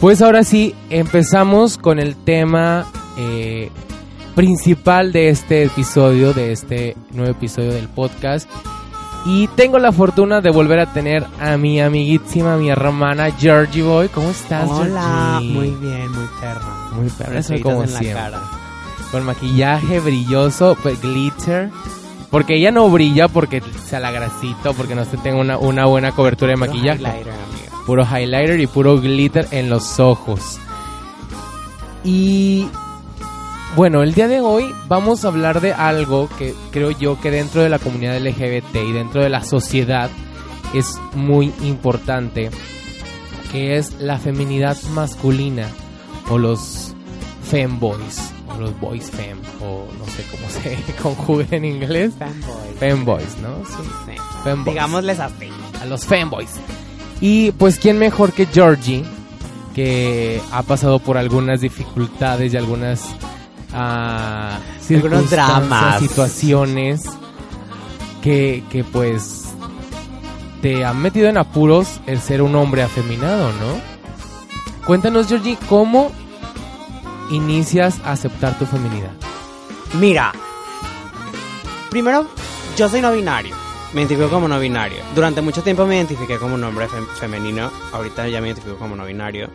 [0.00, 2.86] Pues ahora sí empezamos con el tema
[3.18, 3.70] eh,
[4.34, 8.48] principal de este episodio, de este nuevo episodio del podcast.
[9.26, 14.08] Y tengo la fortuna de volver a tener a mi amiguísima, mi hermana Georgie Boy.
[14.08, 15.52] ¿Cómo estás, Hola, Georgie?
[15.52, 16.90] muy bien, muy perra.
[16.92, 18.22] Muy perra, eso como en la siempre.
[18.22, 18.55] cara.
[19.10, 21.70] Con maquillaje brilloso, glitter.
[22.30, 25.86] Porque ella no brilla porque sea la grasita, o porque no se tenga una, una
[25.86, 26.98] buena cobertura de Puro maquillaje.
[26.98, 27.84] highlighter, amiga.
[27.86, 30.58] Puro highlighter y puro glitter en los ojos.
[32.02, 32.68] Y
[33.76, 37.62] bueno, el día de hoy vamos a hablar de algo que creo yo que dentro
[37.62, 40.10] de la comunidad LGBT y dentro de la sociedad
[40.74, 42.50] es muy importante,
[43.52, 45.68] que es la feminidad masculina
[46.28, 46.94] o los
[47.44, 52.12] femboys los boys fem o no sé cómo se conjuga en inglés.
[52.18, 52.74] Fanboy.
[52.78, 53.64] Femboys, ¿no?
[53.66, 53.88] Sí.
[54.06, 54.12] Sí.
[54.44, 55.48] Femboys Digámosles así.
[55.80, 56.50] a los fanboys.
[57.20, 59.04] Y pues quién mejor que Georgie,
[59.74, 63.02] que ha pasado por algunas dificultades y algunas
[63.72, 66.00] Algunos circunstancias, dramas.
[66.00, 67.02] situaciones
[68.22, 69.44] que, que pues
[70.62, 73.96] te han metido en apuros el ser un hombre afeminado, ¿no?
[74.86, 76.10] Cuéntanos, Georgie, ¿cómo
[77.30, 79.12] inicias a aceptar tu feminidad?
[80.00, 80.32] Mira,
[81.90, 82.26] primero,
[82.76, 83.54] yo soy no binario.
[83.92, 84.98] Me identifico como no binario.
[85.14, 87.70] Durante mucho tiempo me identifiqué como un hombre fem- femenino.
[87.92, 89.48] Ahorita ya me identifico como no binario.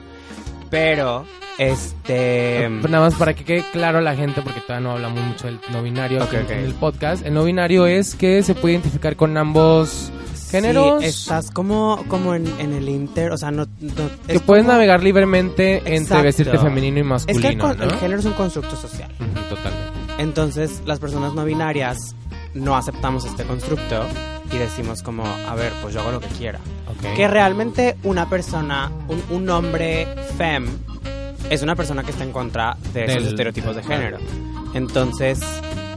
[0.69, 1.25] Pero,
[1.57, 2.67] este...
[2.69, 5.59] Nada más para que quede claro a la gente, porque todavía no hablamos mucho del
[5.71, 7.25] no binario aquí en el podcast.
[7.25, 10.11] El no binario es que se puede identificar con ambos
[10.51, 11.01] géneros.
[11.01, 13.65] Sí, estás como, como en, en el inter, o sea, no...
[13.79, 17.63] no- que es puedes como- navegar libremente entre vestirte femenino y Es que el, masculino,
[17.67, 17.83] con- ¿no?
[17.85, 19.09] el género es un constructo social.
[19.49, 19.91] Totalmente.
[20.19, 22.15] Entonces, las personas no binarias
[22.53, 24.05] no aceptamos este constructo
[24.51, 26.59] y decimos como, a ver, pues yo hago lo que quiera.
[26.87, 27.15] Ok.
[27.15, 30.67] Que realmente una persona, un, un hombre fem,
[31.49, 34.17] es una persona que está en contra de esos Del- estereotipos de género.
[34.73, 35.39] Entonces,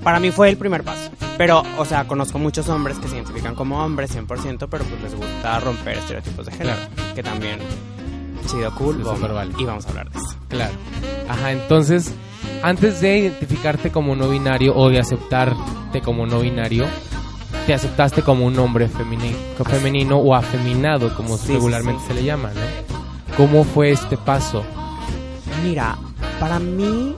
[0.02, 1.10] para mí fue el primer paso.
[1.36, 5.14] Pero, o sea, conozco muchos hombres que se identifican como hombres 100%, pero pues les
[5.14, 6.76] gusta romper estereotipos de género.
[7.14, 7.58] Que también,
[8.46, 9.16] chido, cool, bomba.
[9.16, 9.60] súper válido.
[9.60, 10.36] Y vamos a hablar de eso.
[10.48, 10.72] Claro.
[11.28, 12.12] Ajá, entonces,
[12.62, 16.86] antes de identificarte como no binario o de aceptarte como no binario,
[17.66, 22.08] te aceptaste como un hombre femini- femenino o afeminado, como Sí, sí, regularmente sí.
[22.08, 23.36] se le llama, ¿no?
[23.36, 24.62] ¿Cómo fue este paso?
[25.64, 25.96] Mira,
[26.38, 27.16] para mí.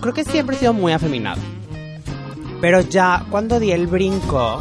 [0.00, 1.40] Creo que siempre he sido muy afeminado.
[2.60, 4.60] Pero ya cuando di el brinco.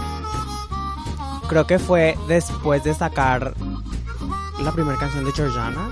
[1.50, 3.54] Creo que fue después de sacar
[4.60, 5.90] la primera canción de Georgiana,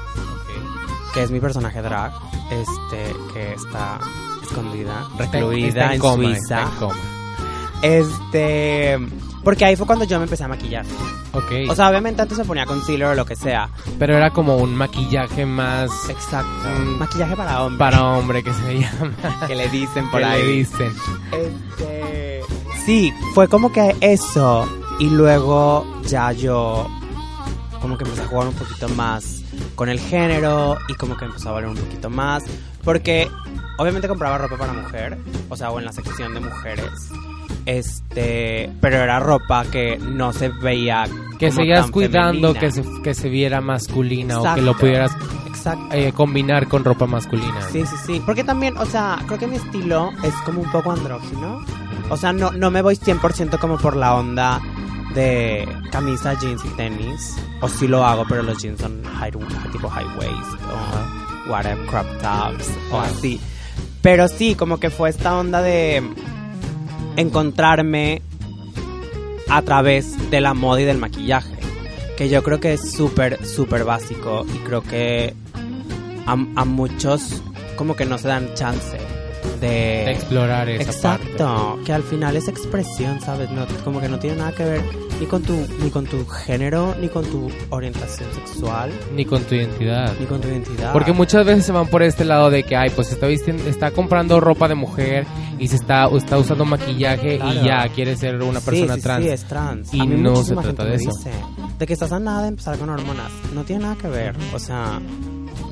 [1.13, 2.11] que es mi personaje drag,
[2.51, 3.99] este, que está
[4.43, 6.39] escondida, recluida Está en, coma, Suiza.
[6.39, 6.95] está en coma.
[7.81, 8.99] Este,
[9.45, 10.84] porque ahí fue cuando yo me empecé a maquillar.
[11.31, 11.69] Ok.
[11.69, 13.69] O sea, obviamente antes se ponía concealer o lo que sea.
[13.97, 16.67] pero era como un maquillaje más Exacto.
[16.79, 16.97] Mm.
[16.97, 17.79] Maquillaje para hombre.
[17.79, 19.13] para hombre que se llama.
[19.47, 20.41] que le dicen por que ahí.
[20.43, 20.91] le dicen.
[21.31, 22.41] Este,
[22.86, 24.67] sí, fue como que eso.
[24.99, 26.89] Y luego ya yo
[27.81, 29.43] como que empecé a jugar un poquito más
[29.75, 32.43] con el género y como que empezó a valer un poquito más.
[32.86, 33.30] Porque
[33.78, 35.17] obviamente compraba ropa para mujer,
[35.50, 37.10] o sea, o en la sección de mujeres.
[37.65, 41.06] Este, pero era ropa que no se veía
[41.39, 42.60] Que tan cuidando femenina.
[42.60, 45.12] que se, que se viera masculina o que lo pudieras
[45.91, 47.60] eh, combinar con ropa masculina.
[47.71, 48.21] Sí, sí, sí.
[48.24, 51.65] Porque también, o sea, creo que mi estilo es como un poco andrógino.
[52.10, 54.62] O sea, no, no me voy 100% como por la onda
[55.15, 57.36] de camisa, jeans y tenis.
[57.62, 59.32] O sí lo hago, pero los jeans son high,
[59.71, 63.39] tipo high waist o whatever, crop tops o así.
[64.01, 66.03] Pero sí, como que fue esta onda de
[67.15, 68.21] encontrarme
[69.49, 71.55] a través de la moda y del maquillaje.
[72.17, 75.36] Que yo creo que es súper, súper básico y creo que
[76.25, 77.41] a, a muchos
[77.75, 78.97] como que no se dan chance
[79.59, 79.67] de...
[79.67, 83.49] De explorar esa Exacto, que al final es expresión, ¿sabes?
[83.51, 84.81] No, como que no tiene nada que ver
[85.19, 89.41] ni con tu ni con tu género, ni con tu orientación sexual, parte, ni con
[89.43, 90.13] tu identidad.
[90.19, 90.91] ni con tu identidad.
[90.91, 93.91] Porque muchas veces se van por este lado de que, ay, pues está vistiendo, está
[93.91, 95.25] comprando ropa de mujer
[95.57, 97.61] y se está, está usando maquillaje Claro.
[97.61, 99.23] y ya quiere ser una Sí, persona sí, trans.
[99.23, 99.93] Sí, es trans.
[99.93, 101.09] Y no se trata de eso.
[101.15, 101.31] dice,
[101.79, 103.31] de que estás a nada de empezar con hormonas.
[103.53, 104.35] No tiene nada que ver.
[104.53, 104.99] O sea,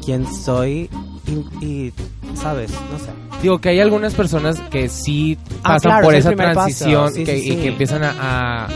[0.05, 0.89] quién soy
[1.27, 1.93] y, y,
[2.35, 2.71] ¿sabes?
[2.91, 3.11] No sé.
[3.43, 7.23] Digo que hay algunas personas que sí Ah, pasan claro, por es esa transición Sí,
[7.25, 8.67] que, sí, y que empiezan a, a,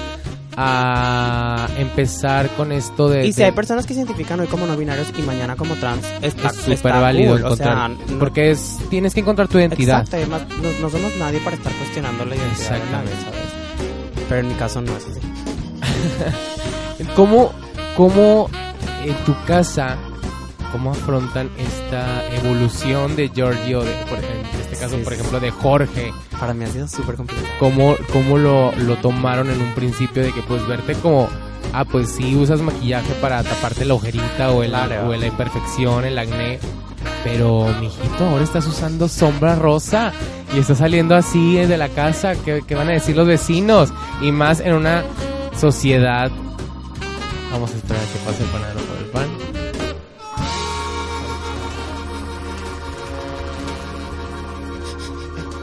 [0.58, 3.26] a empezar con esto de...
[3.26, 5.74] Y si de- hay personas que se identifican hoy como no binarios y mañana como
[5.76, 9.48] trans, está es súper válido cool, o sea, encontrar, no- porque es tienes que encontrar
[9.48, 10.02] tu identidad.
[10.02, 13.24] Exacto, además no, no somos nadie para estar cuestionando la identidad de nadie, Exactamente.
[13.24, 14.26] ¿sabes?
[14.30, 15.20] Pero en mi caso no es así.
[17.16, 17.52] ¿Cómo,
[17.96, 18.50] cómo
[19.06, 19.96] en tu casa,
[20.72, 24.37] cómo afrontan esta evolución de Giorgio, de, por, este
[24.78, 26.14] caso, Sí, por ejemplo, de Jorge?
[26.40, 27.48] Para mí ha sido súper complicado.
[27.60, 31.28] ¿Cómo, cómo lo, lo tomaron en un principio de que pues verte como,
[31.74, 35.10] ah, pues sí usas maquillaje para taparte la ojerita o, el, Claro.
[35.10, 36.60] o la imperfección, el acné?
[37.24, 40.12] Pero, mijito, ahora estás usando sombra rosa
[40.56, 42.36] y estás saliendo así de la casa.
[42.36, 43.90] ¿Qué, qué van a decir los vecinos?
[44.22, 45.04] Y más en una
[45.60, 46.32] sociedad.
[47.52, 49.67] Vamos a esperar a que pase el panadero por el pan.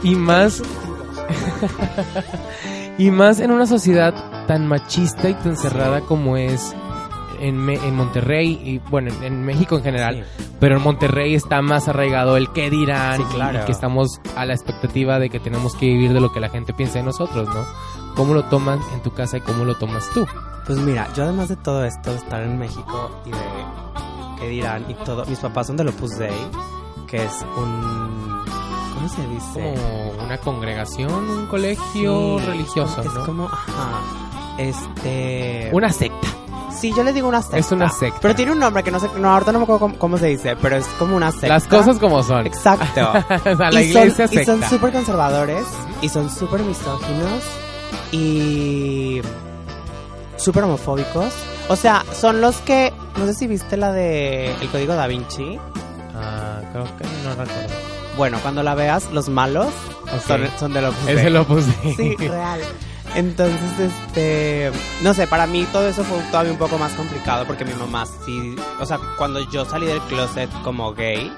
[0.05, 0.61] Y más.
[2.97, 4.13] y más en una sociedad
[4.47, 6.73] tan machista y tan cerrada como es
[7.39, 10.25] en, Me- en Monterrey y bueno, en, en México en general.
[10.37, 10.45] Sí.
[10.59, 13.61] Pero en Monterrey está más arraigado el qué dirán Sí, claro.
[13.61, 16.49] y que estamos a la expectativa de que tenemos que vivir de lo que la
[16.49, 17.65] gente piensa de nosotros, ¿no?
[18.15, 20.25] ¿Cómo lo toman en tu casa y cómo lo tomas tú?
[20.65, 23.37] Pues mira, yo además de todo esto, de estar en México y de
[24.39, 26.31] qué dirán y todo, mis papás son del Opus Dei,
[27.07, 28.24] que es un...
[28.95, 29.75] ¿Cómo se dice?
[29.75, 33.25] Como una congregación, un colegio Sí, religioso, Es ¿no?
[33.25, 34.01] como, ajá,
[34.57, 35.69] este...
[35.73, 36.27] Una secta.
[36.71, 37.57] Sí, yo le digo una secta.
[37.57, 38.19] Es una secta.
[38.21, 40.27] Pero tiene un nombre que no sé, no, ahorita no me acuerdo cómo, cómo se
[40.27, 41.47] dice, pero es como una secta.
[41.47, 42.45] Las cosas como son.
[42.47, 43.11] Exacto.
[43.51, 44.69] o sea, la y iglesia son, y son secta.
[44.69, 45.65] súper conservadores
[46.01, 47.43] y son súper misóginos
[48.11, 49.21] y
[50.37, 51.33] súper homofóbicos.
[51.69, 55.57] O sea, son los que, no sé si viste la de El Código Da Vinci.
[56.13, 57.94] Ah, creo que no recuerdo.
[58.17, 59.67] Bueno, cuando la veas, los malos
[60.03, 60.21] Ok.
[60.27, 61.71] son, son de los Ese lo puse.
[61.95, 62.59] Sí, real.
[63.13, 67.63] Entonces, este, no sé, para mí todo eso fue todavía un poco más complicado porque
[67.63, 71.31] mi mamá sí, o sea, cuando yo salí del closet como gay,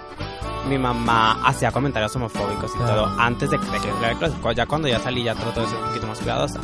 [0.68, 2.86] mi mamá hacía comentarios homofóbicos y Ah.
[2.88, 4.56] todo antes de, que saliera del closet.
[4.56, 6.60] Ya cuando ya salí ya trató de ser un poquito más cuidadosa.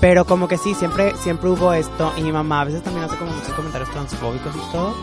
[0.00, 3.16] Pero como que sí, siempre, siempre hubo esto y mi mamá a veces también hace
[3.16, 4.94] como muchos comentarios transfóbicos y todo.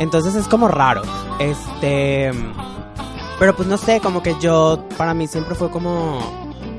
[0.00, 1.02] Entonces es como raro.
[1.38, 2.30] Este,
[3.42, 6.20] pero pues no sé, como que yo, para mí siempre fue como,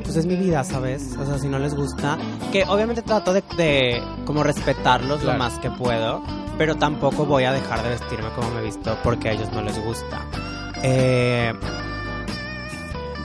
[0.01, 1.13] pues es mi vida, ¿sabes?
[1.19, 2.17] O sea, si no les gusta,
[2.53, 5.33] que obviamente trato de, de como respetarlos Claro.
[5.37, 6.23] lo más que puedo,
[6.57, 9.61] pero tampoco voy a dejar de vestirme como me he visto porque a ellos no
[9.61, 10.21] les gusta.
[10.83, 11.51] Eh,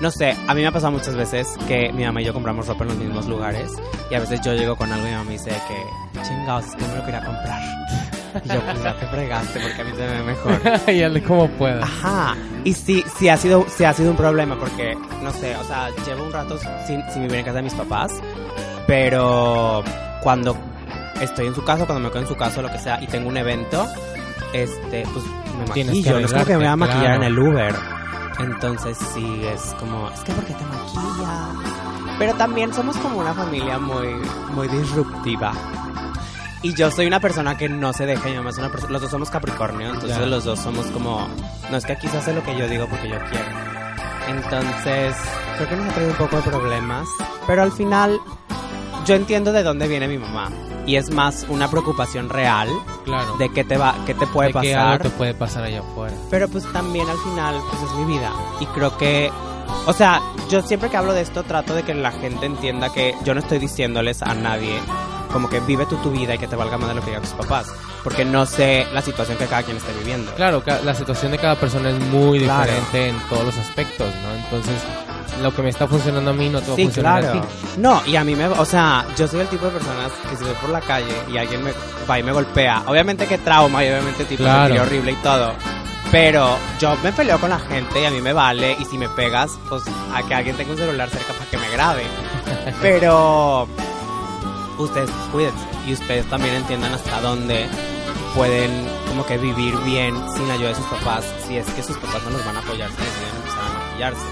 [0.01, 2.67] no sé, a mí me ha pasado muchas veces que mi mamá y yo compramos
[2.67, 3.71] ropa en los mismos lugares
[4.11, 6.75] y a veces yo llego con algo y mi mamá me dice que, chingados, es
[6.75, 8.18] que me lo quería comprar.
[8.45, 10.61] Y yo, pues ya te fregaste porque a mí se me ve mejor.
[10.95, 11.83] y hazle como pueda.
[11.83, 12.37] Ajá.
[12.65, 15.91] Y sí, sí ha sido, sí ha sido un problema porque, no sé, o sea,
[16.07, 18.13] llevo un rato sin, sin vivir en casa de mis papás,
[18.87, 19.83] pero
[20.23, 20.57] cuando
[21.21, 23.29] estoy en su casa, cuando me quedo en su casa lo que sea y tengo
[23.29, 23.87] un evento,
[24.53, 25.25] este, pues
[25.59, 26.15] me Tienes maquillo.
[26.17, 27.27] que No es como que me voy a maquillar en claro.
[27.27, 27.75] el Uber.
[28.41, 31.49] Entonces sí, es como, es que porque te maquilla.
[32.19, 34.09] Pero también somos como una familia muy,
[34.55, 35.53] muy disruptiva.
[36.63, 38.93] Y yo soy una persona que no se deja, y mi mamá es una persona,
[38.93, 40.27] los dos somos Capricornio, entonces Ya.
[40.27, 41.29] los dos somos como,
[41.71, 43.47] no es que aquí se hace lo que yo digo porque yo quiero.
[44.29, 45.15] Entonces,
[45.57, 47.09] creo que nos ha traído un poco de problemas,
[47.47, 48.19] pero al final
[49.07, 50.51] yo entiendo de dónde viene mi mamá
[50.85, 52.69] y es más una preocupación real
[53.05, 53.37] Claro.
[53.37, 55.03] de qué te va, qué te puede de que algo pasar.
[55.03, 56.15] te puede pasar allá afuera.
[56.31, 58.33] Pero pues también al final, pues es mi vida.
[58.61, 59.31] Y creo que,
[59.87, 63.15] o sea, yo siempre que hablo de esto trato de que la gente entienda que
[63.25, 64.79] yo no estoy diciéndoles a nadie
[65.33, 67.23] como que vive tú tu vida y que te valga más de lo que digan
[67.23, 67.67] tus papás.
[68.05, 70.33] Porque no sé la situación que cada quien esté viviendo.
[70.35, 72.63] Claro, la situación de cada persona es muy Claro.
[72.73, 74.35] diferente en todos los aspectos, ¿no?
[74.45, 74.75] Entonces,
[75.43, 77.39] lo que me está funcionando a mí no te va a Sí, funcionar claro.
[77.39, 77.49] a ti.
[77.79, 80.45] No, y a mí me, o sea, yo soy el tipo de personas que si
[80.45, 81.73] voy por la calle y alguien me
[82.11, 84.83] va y me golpea, obviamente que trauma y obviamente tipo Claro.
[84.83, 85.53] horrible y todo.
[86.11, 89.09] Pero yo me peleo con la gente y a mí me vale y si me
[89.11, 89.83] pegas, pues
[90.15, 92.03] a que alguien tenga un celular cerca para que me grabe.
[92.81, 93.69] Pero
[94.79, 97.67] ustedes cuídense y ustedes también entiendan hasta dónde
[98.35, 98.71] pueden
[99.09, 102.31] como que vivir bien sin ayuda de sus papás si es que sus papás no
[102.31, 104.27] los van a apoyar si deciden empezar a maquillarse.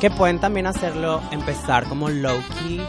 [0.00, 2.80] Que pueden también hacerlo, empezar como low key.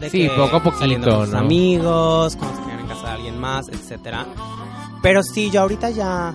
[0.00, 1.38] De Sí, que poco a poquito, saliendo con sus ¿no?
[1.40, 4.26] amigos, cuando se quedan en casa de alguien más, etcétera.
[5.02, 6.34] Pero sí, yo ahorita ya,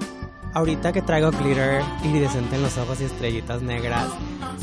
[0.54, 4.06] ahorita que traigo glitter iridescente en los ojos y estrellitas negras,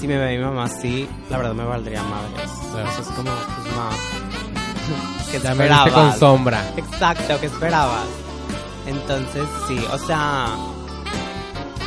[0.00, 2.50] si me ve mi mamá así, la verdad me valdría madres.
[2.72, 2.88] Claro.
[2.90, 5.04] Eso es como, pues no.
[5.38, 6.18] ¿Qué Ya me viste con esperabas?
[6.18, 6.64] sombra.
[6.76, 8.04] Exacto, ¿qué esperabas?
[8.86, 10.46] Entonces, sí, o sea,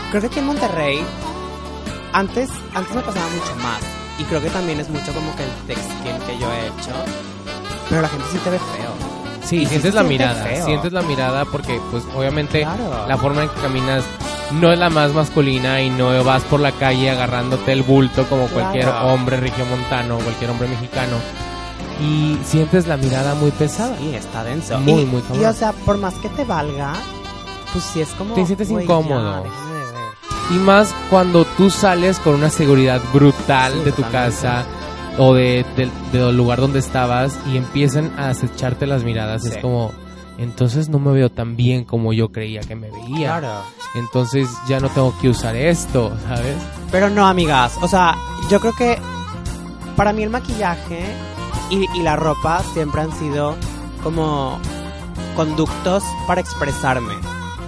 [0.10, 1.02] creo que aquí en Monterrey,
[2.14, 3.80] antes, antes me pasaba mucho más.
[4.20, 6.92] Y creo que también es mucho como que el text skin que yo he hecho.
[7.90, 9.18] Pero la gente sí te ve feo.
[9.46, 10.66] Sí, sientes la mirada, feo.
[10.66, 13.08] sientes la mirada porque pues obviamente Claro.
[13.08, 14.04] la forma en que caminas
[14.52, 18.48] no es la más masculina y no vas por la calle agarrándote el bulto como
[18.48, 19.08] cualquier Claro.
[19.14, 21.16] hombre regiomontano o cualquier hombre mexicano.
[22.02, 23.98] Y sientes la mirada muy pesada.
[23.98, 24.80] Sí, está denso.
[24.80, 25.46] Muy, y, muy Y cabrón.
[25.46, 26.94] o sea, por más que te valga,
[27.74, 28.36] pues sí es como.
[28.36, 29.44] Te sientes incómodo.
[29.44, 30.56] ya, de.
[30.56, 34.64] Y más cuando tú sales con una seguridad brutal Sí, de tu casa
[35.18, 39.42] o de, de- del lugar donde estabas y empiezan a acecharte las miradas.
[39.44, 39.50] Sí.
[39.50, 39.92] Es como,
[40.38, 43.40] entonces no me veo tan bien como yo creía que me veía.
[43.40, 43.62] Claro.
[43.96, 46.56] Entonces ya no tengo que usar esto, ¿sabes?
[46.92, 47.74] Pero no, amigas.
[47.82, 48.16] O sea,
[48.50, 48.98] yo creo que
[49.98, 51.04] para mí el maquillaje
[51.70, 53.56] y, y la ropa siempre han sido
[54.04, 54.60] como
[55.36, 57.14] conductos para expresarme.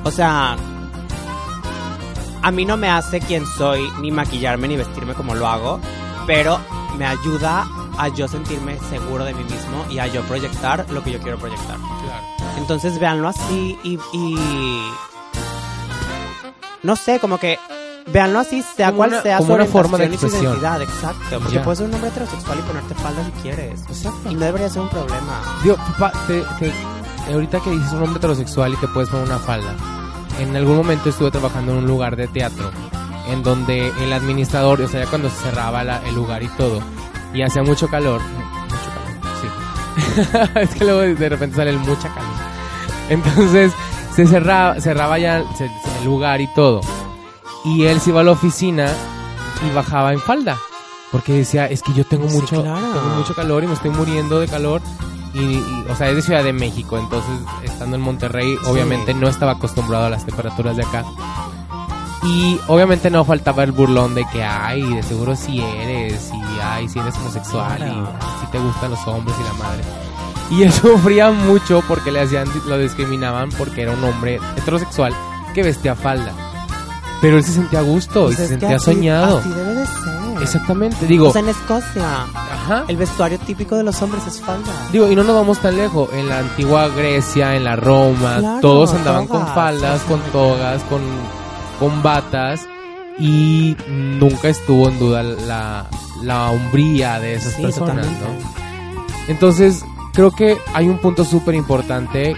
[0.04, 0.56] O sea,
[2.42, 5.80] a mí no me hace quien soy ni maquillarme ni vestirme como lo hago,
[6.26, 6.60] pero
[6.98, 11.12] me ayuda a yo sentirme seguro de mí mismo y a yo proyectar lo que
[11.12, 11.76] yo quiero proyectar.
[12.58, 14.92] Entonces véanlo así y, y-
[16.82, 17.60] no sé, como que
[18.12, 20.44] véanlo así, sea Como cual una- sea como su una forma de y su expresión.
[20.54, 21.40] identidad, exacto.
[21.40, 21.64] Porque Ya.
[21.64, 23.82] puedes ser un hombre heterosexual y ponerte falda si quieres.
[23.88, 24.32] Exacto.
[24.32, 25.42] Y no debería ser un problema.
[25.64, 29.40] Digo, papá, te- te- ahorita que dices un hombre heterosexual y te puedes poner una
[29.40, 29.74] falda,
[30.40, 32.70] en algún momento estuve trabajando en un lugar de teatro
[33.28, 36.82] en donde el administrador, o sea, ya cuando se cerraba la- el lugar y todo,
[37.34, 40.60] y hacía mucho calor, mucho calor, sí.
[40.62, 42.30] es que luego de repente sale el mucha calor.
[43.10, 43.72] Entonces
[44.16, 46.82] se cerraba, cerraba ya el lugar y todo.
[47.66, 48.88] Y él se iba a la oficina
[49.70, 50.58] y bajaba en falda.
[51.12, 52.80] Porque decía, es que yo tengo Sí, mucho, claro.
[52.80, 54.82] tengo mucho calor y me estoy muriendo de calor.
[55.34, 57.32] Y, y, o sea, es de Ciudad de México, entonces
[57.64, 58.70] estando en Monterrey, Sí.
[58.70, 61.04] obviamente no estaba acostumbrado a las temperaturas de acá.
[62.24, 66.90] Y obviamente no faltaba el burlón de que, ay, de seguro si eres, y ay,
[66.90, 68.14] si eres homosexual, Claro.
[68.20, 69.84] y si te gustan los hombres y la madre.
[70.52, 75.14] Y él sufría mucho porque le hacían, lo discriminaban porque era un hombre heterosexual
[75.54, 76.34] que vestía falda.
[77.22, 79.38] Pero él se sentía a gusto Pues y se es que sentía así- soñado.
[79.40, 80.20] Así debe de ser.
[80.42, 82.86] Exactamente, digo, O sea, en Escocia, ajá.
[82.88, 84.72] el vestuario típico de los hombres es falda.
[84.94, 86.10] Digo, y no nos vamos tan lejos.
[86.14, 91.02] En la antigua Grecia, en la Roma, Claro, todos andaban con faldas, con togas, con,
[91.78, 92.62] con batas.
[93.20, 95.88] Y nunca estuvo en duda la,
[96.24, 98.06] la hombría de esas Sí, personas.
[98.06, 98.12] ¿no?
[99.28, 102.36] Entonces, creo que hay un punto súper importante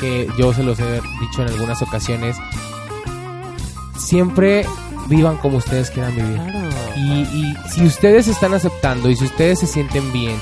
[0.00, 2.36] que yo se los he dicho en algunas ocasiones.
[3.96, 4.66] Siempre
[5.06, 6.36] vivan como ustedes quieran vivir.
[6.36, 6.68] Claro.
[6.96, 10.36] Y, y si ustedes están aceptando y si ustedes se sienten bien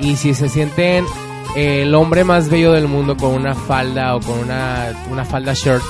[0.00, 1.04] y si se sienten
[1.56, 5.52] eh, el hombre más bello del mundo con una falda o con una, una falda
[5.54, 5.82] shirt,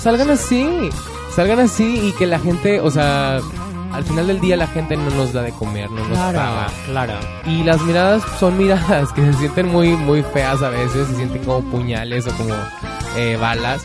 [0.00, 0.68] salgan así,
[1.34, 3.38] salgan así y que la gente, o sea,
[3.92, 6.66] al final del día la gente no nos da de comer, no nos Claro, paga.
[6.86, 7.12] claro.
[7.46, 11.44] Y las miradas son miradas que se sienten muy, muy feas a veces, se sienten
[11.44, 12.54] como puñales o como
[13.16, 13.84] eh, balas,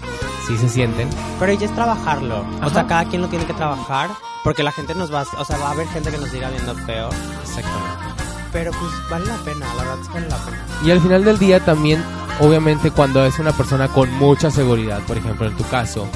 [0.49, 1.09] sí se sienten.
[1.39, 2.39] Pero ya es trabajarlo.
[2.39, 2.69] O Ajá.
[2.69, 4.09] sea, cada quien lo tiene que trabajar.
[4.43, 6.73] Porque la gente nos va, o sea, va a haber gente que nos siga viendo
[6.75, 7.09] feo.
[7.43, 8.23] Exactamente.
[8.51, 10.57] Pero pues vale la pena, la verdad sí vale la pena.
[10.83, 12.03] Y al final del día también,
[12.39, 16.07] obviamente cuando es una persona con mucha seguridad, por ejemplo en tu caso,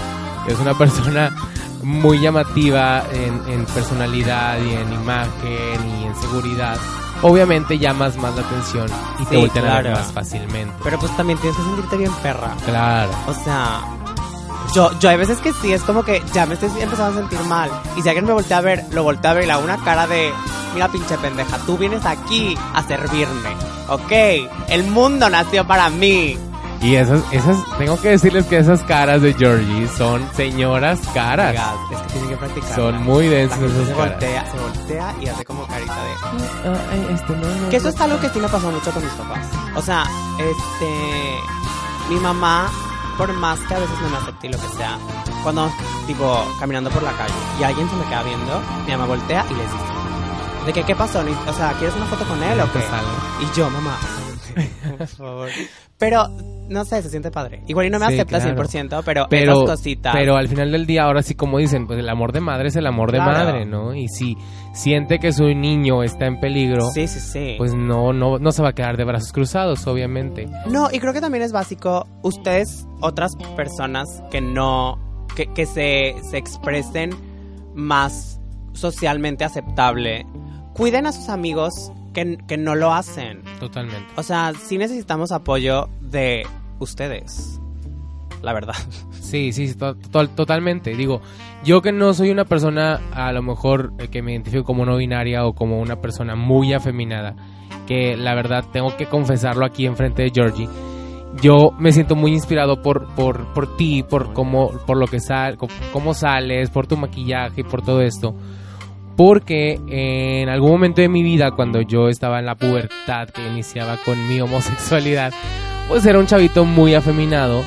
[0.48, 1.36] que es una persona
[1.84, 6.78] muy llamativa en, en personalidad y en imagen y en seguridad,
[7.22, 8.88] obviamente llamas más la atención
[9.20, 10.00] y te Sí, voltean a ver claro.
[10.00, 10.74] más fácilmente.
[10.84, 12.56] Pero pues también tienes que sentirte bien perra.
[12.66, 13.12] Claro.
[13.28, 13.82] O sea,
[14.74, 17.40] yo, yo hay veces que sí, es como que ya me estoy empezando a sentir
[17.48, 17.70] mal.
[17.96, 19.78] Y si alguien me voltea a ver, lo voltea a ver y le hago una
[19.84, 20.32] cara de,
[20.74, 23.50] mira pinche pendeja, tú vienes aquí a servirme,
[23.90, 24.12] ¿ok?
[24.70, 26.38] El mundo nació para mí.
[26.82, 31.52] Y esas, esas, tengo que decirles que esas caras de Georgie son señoras caras.
[31.52, 32.76] Oiga, es que tienen que practicar.
[32.76, 34.12] Son muy densas esas se caras.
[34.12, 36.12] voltea, se voltea y hace como carita de...
[36.66, 37.94] Ah, este, no, no, Que eso no.
[37.96, 39.48] es algo que sí me pasó mucho con mis papás.
[39.76, 40.04] O sea,
[40.38, 41.38] este.
[42.10, 42.70] Mi mamá,
[43.18, 44.98] por más que a veces no me acepte y lo que sea,
[45.44, 45.70] cuando,
[46.08, 49.54] tipo, caminando por la calle y alguien se me queda viendo, mi mamá voltea y
[49.54, 51.20] les dice: ¿De qué, qué pasó?
[51.48, 52.80] O sea, ¿quieres una foto con él o qué?
[53.42, 53.98] Y yo, mamá,
[54.98, 55.50] por favor.
[55.98, 56.28] Pero,
[56.70, 57.64] no sé, se siente padre.
[57.68, 58.64] Igual y no me Sí, acepta claro.
[58.64, 60.14] 100%, pero, pero, esas cositas.
[60.14, 62.76] pero al final del día, ahora sí como dicen, pues el amor de madre es
[62.76, 63.32] el amor de Claro.
[63.32, 63.94] madre, ¿no?
[63.96, 64.36] Y si
[64.74, 67.56] siente que su niño está en peligro, Sí, sí, sí.
[67.58, 70.50] pues no, no, no se va a quedar de brazos cruzados, obviamente.
[70.68, 74.98] No, y creo que también es básico, ustedes, otras personas que no,
[75.36, 77.12] que, que se, se expresen
[77.76, 78.40] más
[78.74, 80.26] socialmente aceptable,
[80.74, 83.42] cuiden a sus amigos que, que no lo hacen.
[83.60, 84.06] Totalmente.
[84.16, 86.46] O sea, sí necesitamos apoyo de
[86.80, 87.60] ustedes,
[88.44, 88.76] la verdad.
[89.12, 90.94] Sí, sí, to- to- totalmente.
[90.96, 91.22] Digo,
[91.64, 94.98] yo que no soy una persona, a lo mejor eh, que me identifico como no
[94.98, 97.36] binaria o como una persona muy afeminada,
[97.88, 100.68] que la verdad tengo que confesarlo aquí enfrente de Georgie.
[101.42, 105.58] yo me siento muy inspirado por, por, por ti, por cómo, por lo que sal,
[105.92, 108.36] cómo sales, por tu maquillaje y por todo esto.
[109.18, 113.98] Porque en algún momento de mi vida, cuando yo estaba en la pubertad, que iniciaba
[114.06, 115.32] con mi homosexualidad,
[115.88, 117.64] pues era un chavito muy afeminado.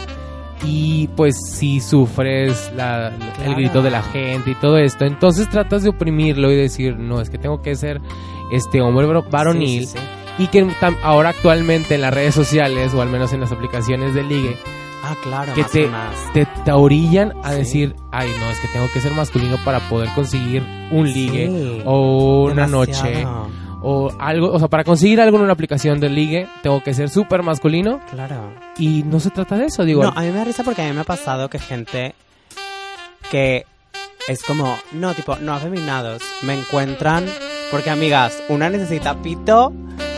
[0.64, 2.72] Y pues si sufres
[3.44, 7.20] el grito de la gente y todo esto, entonces tratas de oprimirlo y decir, no,
[7.20, 8.00] es que tengo que ser
[8.50, 9.88] este hombre varonil.
[10.38, 10.66] Y que
[11.02, 14.56] ahora actualmente en las redes sociales, o al menos en las aplicaciones de ligue,
[15.08, 15.88] Ah, claro, que te,
[16.64, 20.64] te, orillan a decir, ay, no, es que tengo que ser masculino para poder conseguir
[20.90, 23.24] un ligue o una noche
[23.88, 27.08] o algo, o sea, para conseguir algo en una aplicación de ligue, tengo que ser
[27.08, 28.00] súper masculino.
[28.10, 28.52] Claro.
[28.76, 30.02] Y no se trata de eso, digo.
[30.02, 32.16] No, a mí me da risa porque a mí me ha pasado que gente
[33.30, 33.64] que
[34.26, 37.26] es como, no, tipo, no afeminados, me encuentran,
[37.70, 39.72] porque amigas, una necesita pito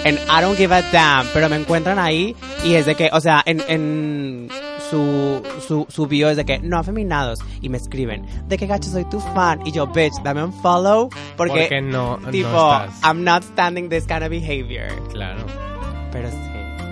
[0.05, 3.21] en I don't give a damn, pero me encuentran ahí y es de que, o
[3.21, 4.49] sea, en, en
[4.91, 8.91] su, su, su bio es de que no afeminados y me escriben de que gacho
[8.91, 13.25] soy tu fan y yo bitch dame un follow porque, porque no tipo no I'm
[13.25, 14.89] not standing this kind of behavior.
[15.13, 15.45] Claro.
[16.13, 16.37] Pero sí.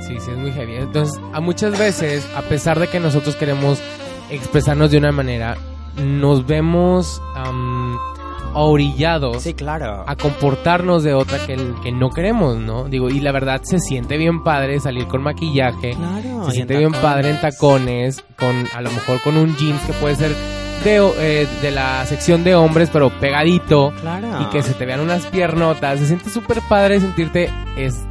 [0.06, 0.76] Sí sí es muy heavy.
[0.76, 3.80] Entonces a muchas veces a pesar de que nosotros queremos
[4.30, 5.56] expresarnos de una manera
[5.96, 7.20] nos vemos
[8.64, 10.04] orillados sí, claro.
[10.06, 12.84] a comportarnos de otra que, que no queremos, ¿no?
[12.84, 16.92] Digo, y la verdad se siente bien padre salir con maquillaje, claro, se siente bien
[16.92, 20.32] padre en tacones, con a lo mejor con un jeans que puede ser
[20.84, 24.42] de, eh, de la sección de hombres, pero pegadito, claro.
[24.42, 28.06] y que se te vean unas piernotas, se siente súper padre sentirte es,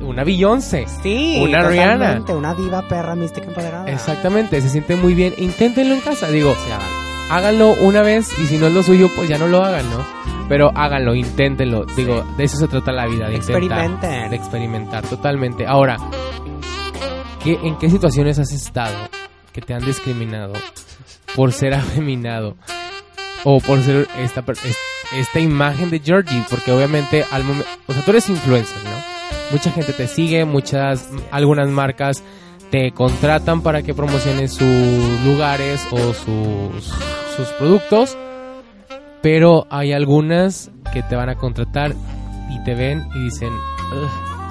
[0.00, 3.90] una Beyoncé, sí, una Rihanna, una diva perra mística empoderada.
[3.90, 6.54] Exactamente, se siente muy bien, inténtenlo en casa, digo
[7.30, 10.04] háganlo una vez y si no es lo suyo, pues ya no lo hagan, ¿no?
[10.48, 11.84] Pero háganlo, inténtenlo.
[11.96, 14.30] Digo, de eso se trata la vida, de Experimenten.
[14.30, 15.66] de experimentar totalmente.
[15.66, 15.96] Ahora,
[17.42, 18.96] ¿qué, ¿en qué situaciones has estado
[19.52, 20.52] que te han discriminado
[21.34, 22.56] por ser afeminado?
[23.44, 24.44] O por ser esta,
[25.16, 29.12] esta imagen de Georgie, porque obviamente al momento, o sea, tú eres influencer, ¿no?
[29.50, 32.22] Mucha gente te sigue, muchas, algunas marcas
[32.72, 36.90] te contratan para que promociones sus lugares o sus
[37.36, 38.16] sus productos,
[39.20, 41.94] pero hay algunas que te van a contratar
[42.50, 43.50] y te ven y dicen,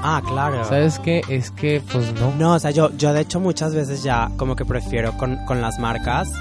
[0.03, 0.63] ah, claro.
[0.65, 1.21] ¿Sabes qué?
[1.29, 2.31] Es que, pues no.
[2.37, 5.59] No, o sea, yo, yo de hecho muchas veces ya como que prefiero con, con
[5.59, 6.31] las marcas,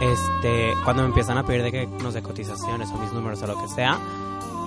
[0.00, 3.46] este, cuando me empiezan a pedir de que, no sé, cotizaciones o mis números o
[3.46, 3.98] lo que sea,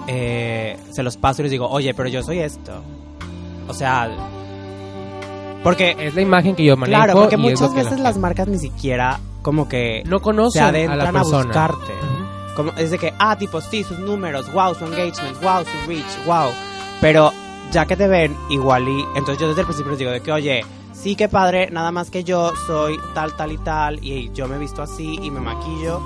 [0.07, 2.81] eh, se los paso y les digo, oye, pero yo soy esto.
[3.67, 4.09] O sea,
[5.63, 7.01] porque es la imagen que yo manejo.
[7.01, 11.21] Claro, porque muchas veces las marcas ni siquiera como que no conocen se adentran a,
[11.21, 11.93] buscarte.
[12.55, 16.25] como, es de que, ah, tipo, sí, sus números, wow, su engagement, wow, su reach,
[16.25, 16.49] wow.
[17.01, 17.31] Pero
[17.71, 19.05] ya que te ven igual y...
[19.15, 22.09] Entonces yo desde el principio les digo de que, oye, sí que padre, nada más
[22.09, 26.01] que yo soy tal, tal y tal, y yo me visto así y me maquillo.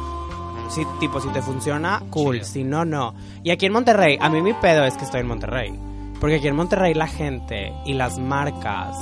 [0.69, 3.13] Sí, tipo, si te funciona, cool, si no, no.
[3.43, 5.79] Y aquí en Monterrey, a mí mi pedo es que estoy en Monterrey.
[6.19, 8.97] Porque aquí en Monterrey la gente y las marcas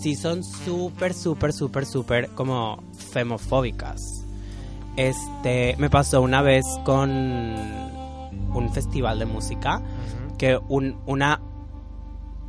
[0.00, 2.82] sí son súper, súper, súper, súper como
[3.12, 4.24] femofóbicas.
[4.96, 9.80] Este, me pasó una vez con un festival de música
[10.38, 11.40] que un, una,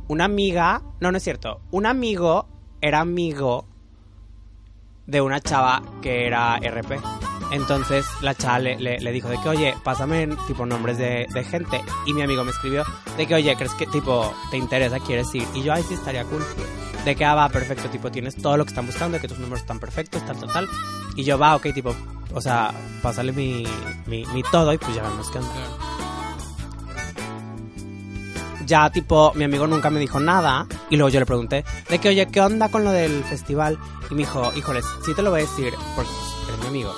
[0.08, 2.46] una amiga, no, no es cierto, un amigo
[2.80, 3.66] era amigo
[5.06, 7.00] de una chava que era RP.
[7.52, 11.80] Entonces la chava le, dijo de que, oye, pásame tipo nombres de, de, gente.
[12.06, 12.84] Y mi amigo me escribió
[13.16, 15.46] de que, oye, ¿crees que tipo te interesa, quieres ir?
[15.54, 16.42] Y yo, ay, sí, estaría cool
[17.04, 19.38] de que, ah, va, perfecto, tipo, tienes todo lo que están buscando, de que tus
[19.38, 20.68] números están perfectos, tal, tal, tal.
[21.16, 21.94] Y yo, va, ok, tipo,
[22.34, 22.72] o sea,
[23.02, 23.64] pásale mi,
[24.06, 25.50] mi, mi todo y pues ya vemos qué onda.
[28.66, 30.66] Ya, tipo, mi amigo nunca me dijo nada.
[30.90, 33.78] Y luego yo le pregunté de que, oye, ¿qué onda con lo del festival?
[34.10, 36.10] Y me dijo, híjoles, sí te lo voy a decir, porque
[36.46, 36.94] eres mi amigo.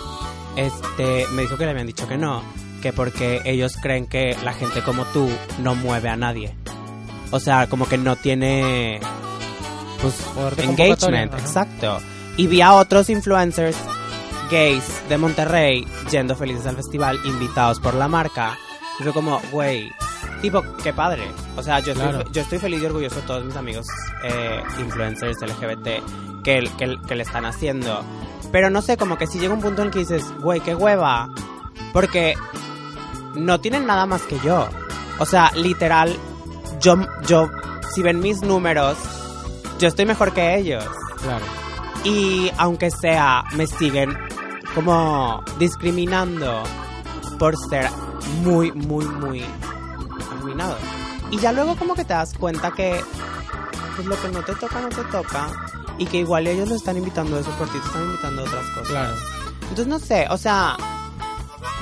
[0.56, 2.42] Este, me dijo que le habían dicho que no,
[2.82, 5.30] que porque ellos creen que la gente como tú
[5.60, 6.54] no mueve a nadie.
[7.30, 9.00] O sea, como que no tiene
[10.02, 11.98] pues, engagement, exacto.
[12.36, 13.76] Y vi a otros influencers
[14.50, 18.58] gays de Monterrey yendo felices al festival, invitados por la marca.
[18.98, 19.90] Y fue como, güey,
[20.42, 21.22] tipo, qué padre.
[21.56, 23.86] O sea, yo, estoy, yo estoy feliz y orgulloso de todos mis amigos
[24.24, 28.04] eh, influencers LGBT que, que, que le están haciendo.
[28.50, 30.74] Pero no sé, como que si llega un punto en el que dices, güey, qué
[30.74, 31.30] hueva.
[31.92, 32.34] Porque
[33.34, 34.68] no tienen nada más que yo.
[35.18, 36.14] O sea, literal,
[36.80, 36.96] yo,
[37.26, 37.50] yo,
[37.94, 38.96] si ven mis números,
[39.78, 40.84] yo estoy mejor que ellos.
[41.22, 41.44] Claro.
[42.04, 44.16] Y aunque sea, me siguen
[44.74, 46.62] como discriminando
[47.38, 47.88] por ser
[48.42, 49.44] muy, muy, muy
[50.20, 50.76] afeminado.
[51.30, 53.00] Y ya luego como que te das cuenta que
[53.96, 55.48] pues lo que no te toca, no te toca.
[55.98, 58.44] y que igual ellos lo están invitando a eso, por ti te están invitando a
[58.44, 58.88] otras cosas.
[58.88, 59.14] Claro.
[59.62, 60.76] Entonces no sé, o sea,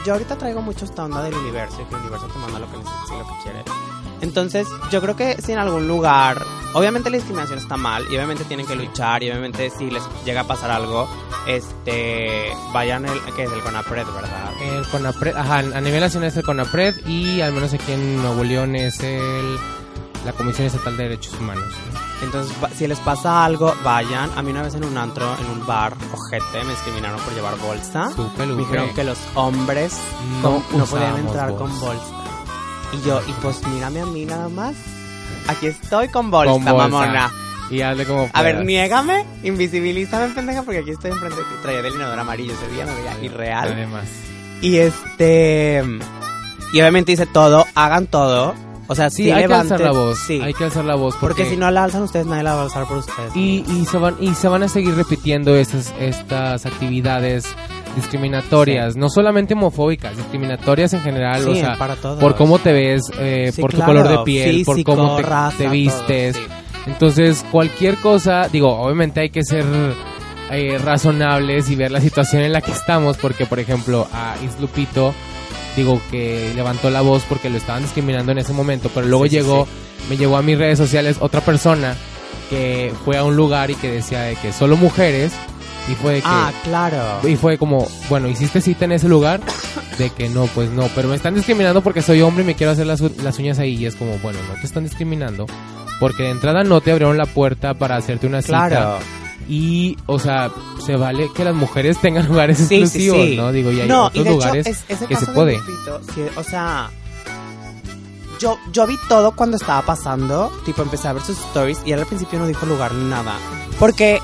[0.04, 2.70] yo ahorita traigo mucho esta onda del universo y que el universo te manda lo
[2.70, 3.64] que necesitas y lo que quiere.
[4.20, 6.42] Entonces, yo creo que si en algún lugar,
[6.74, 10.42] obviamente la discriminación está mal y obviamente tienen que luchar y obviamente si les llega
[10.42, 11.08] a pasar algo,
[11.46, 14.50] este, vayan el que es el Conapred, ¿verdad?
[14.60, 18.44] El CONAPRED, ajá, a nivel nacional es el CONAPRED y al menos aquí en Nuevo
[18.44, 19.58] León es el
[20.24, 21.64] la Comisión Estatal de Derechos Humanos.
[21.92, 22.00] ¿no?
[22.22, 24.30] Entonces, si les pasa algo, vayan.
[24.36, 27.56] A mí una vez en un antro, en un bar, ojete, me discriminaron por llevar
[27.58, 28.10] bolsa.
[28.38, 29.98] Me dijeron que los hombres
[30.42, 31.64] No no, podían entrar bolsa.
[31.64, 32.19] con bolsa.
[32.92, 34.74] Y yo, y pues mírame a mí nada más.
[35.48, 36.88] Aquí estoy con bolsa, Con bolsa.
[36.88, 37.30] mamona.
[37.70, 38.66] Y hazle como A ver, puedas.
[38.66, 41.54] niégame, invisibilízame, pendeja, porque aquí estoy enfrente de ti.
[41.62, 43.72] Traía delineador amarillo ese día, me veía irreal.
[43.72, 44.04] Además.
[44.60, 45.82] Y este...
[46.72, 48.54] Y obviamente dice todo, hagan todo.
[48.88, 49.68] O sea, Sí, sí, hay levanten.
[49.68, 50.18] que alzar la voz.
[50.18, 50.40] Sí.
[50.42, 51.34] Hay que alzar la voz porque...
[51.42, 53.34] porque, si no la alzan ustedes, nadie la va a alzar por ustedes.
[53.36, 57.46] y, y se van y se van a seguir repitiendo estas estas actividades
[57.94, 63.02] discriminatorias, no solamente homofóbicas, discriminatorias en general, Sí, o sea, para por cómo te ves,
[63.18, 66.36] eh, Sí, por tu color de piel, por cómo te, raza, te todo, vistes.
[66.86, 69.64] Entonces, cualquier cosa, digo, obviamente hay que ser
[70.50, 75.14] eh, razonables y ver la situación en la que estamos, porque, por ejemplo, a Islupito,
[75.76, 79.66] digo que levantó la voz porque lo estaban discriminando en ese momento, pero luego llegó,
[80.08, 81.94] me llegó a mis redes sociales otra persona
[82.48, 85.32] que fue a un lugar y que decía de que solo mujeres,
[85.90, 86.22] y fue que...
[86.24, 87.26] Ah, claro.
[87.28, 89.40] Y fue como, bueno, ¿hiciste cita en ese lugar?
[89.98, 92.72] De que no, pues no, pero me están discriminando porque soy hombre y me quiero
[92.72, 93.00] hacer las,
[93.38, 93.74] uñas ahí.
[93.76, 95.46] Y es como, bueno, no te están discriminando
[95.98, 98.68] porque de entrada no te abrieron la puerta para hacerte una cita.
[98.68, 98.98] Claro.
[99.48, 100.50] Y, o sea,
[100.84, 103.36] se vale que las mujeres tengan lugares Sí, exclusivos, sí.
[103.36, 103.50] ¿no?
[103.52, 105.58] Digo, y hay no, otros y de lugares hecho, es- ese que se puede.
[106.36, 106.88] O sea,
[108.38, 111.98] yo, yo vi todo cuando estaba pasando, tipo empecé a ver sus stories y él
[112.00, 113.34] al principio no dijo lugar ni nada.
[113.78, 114.20] Porque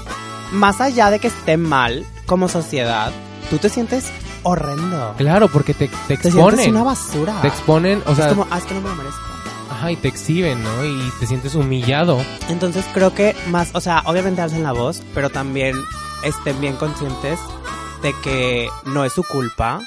[0.53, 3.13] más allá de que esté mal como sociedad,
[3.51, 4.07] tú te sientes
[4.43, 5.15] horrendo.
[5.19, 6.71] Claro, porque te, te Te sientes exponen.
[6.71, 7.41] una basura.
[7.43, 9.21] Te exponen, o sea, es como, ah, es que no me lo merezco.
[9.71, 10.85] ajá, y te exhiben, ¿no?
[10.85, 12.19] Y te sientes humillado.
[12.49, 15.75] Entonces creo que más, o sea, obviamente alzan la voz, pero también
[16.23, 17.39] estén bien conscientes
[18.03, 19.81] de que no es su culpa.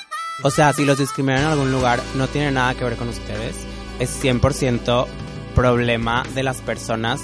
[0.44, 3.56] O sea, si los discriminan en algún lugar, no tiene nada que ver con ustedes.
[4.00, 5.06] Es 100%
[5.56, 7.20] problema de las personas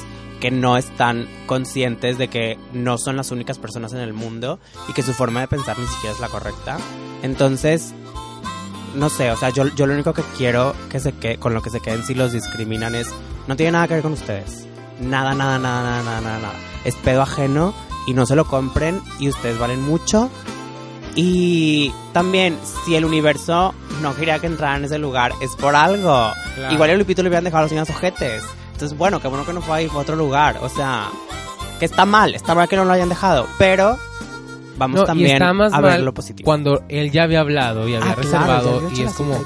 [0.46, 4.94] que no están conscientes de que no son las únicas personas en el mundo y
[4.94, 6.78] que su forma de pensar ni siquiera es la correcta.
[7.24, 7.96] Entonces,
[8.94, 11.64] no sé, o sea, yo, yo lo único que quiero que se que, con lo
[11.64, 13.10] que se queden si los discriminan es,
[13.48, 14.68] no tiene nada que ver con ustedes.
[15.00, 16.56] Nada, nada, nada, nada, nada, nada, nada.
[16.84, 17.74] Es pedo ajeno
[18.06, 20.30] y no se lo compren y ustedes valen mucho.
[21.16, 23.74] Y también, si el universo
[24.04, 26.32] no quería que entraran en ese lugar, es por algo.
[26.54, 26.72] Claro.
[26.72, 28.44] Igual el Lupito le hubieran dejado las uñas ojetes.
[28.76, 30.60] Entonces, bueno, qué bueno que no fue ahí, fue a otro lugar.
[30.62, 31.08] O sea,
[31.80, 33.48] que está mal, está mal que no lo hayan dejado.
[33.58, 33.98] Pero
[34.78, 36.46] vamos No, también a ver mal lo positivo.
[36.46, 39.42] Cuando él ya había hablado y había Ah, claro, reservado hecho y es como,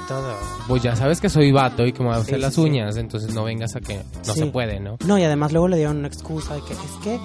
[0.68, 2.68] pues ya sabes que soy vato y me voy a hacer Sí, las sí, sí.
[2.68, 4.40] uñas, entonces no vengas a que no Sí.
[4.40, 4.98] se puede, ¿no?
[5.06, 7.20] No, y además luego le dieron una excusa de que es que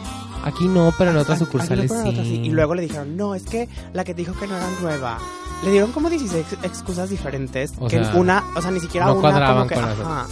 [0.44, 2.42] Aquí no, pero en otras sucursales sí.
[2.44, 5.16] Y luego le dijeron, no, es que la que dijo que no era nueva.
[5.64, 7.72] Le dieron como 16 excusas diferentes.
[7.78, 10.26] O que sea, una, o sea, ni siquiera no una cuadraban como que, ajá.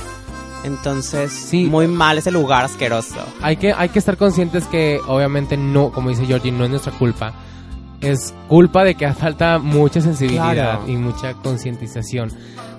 [0.64, 1.64] Entonces, Sí.
[1.64, 3.16] muy mal ese lugar asqueroso.
[3.40, 6.92] Hay que, hay que estar conscientes que obviamente no, como dice Georgie, no es nuestra
[6.92, 7.32] culpa.
[8.00, 10.84] Es culpa de que falta mucha sensibilidad Claro.
[10.88, 12.30] y mucha concientización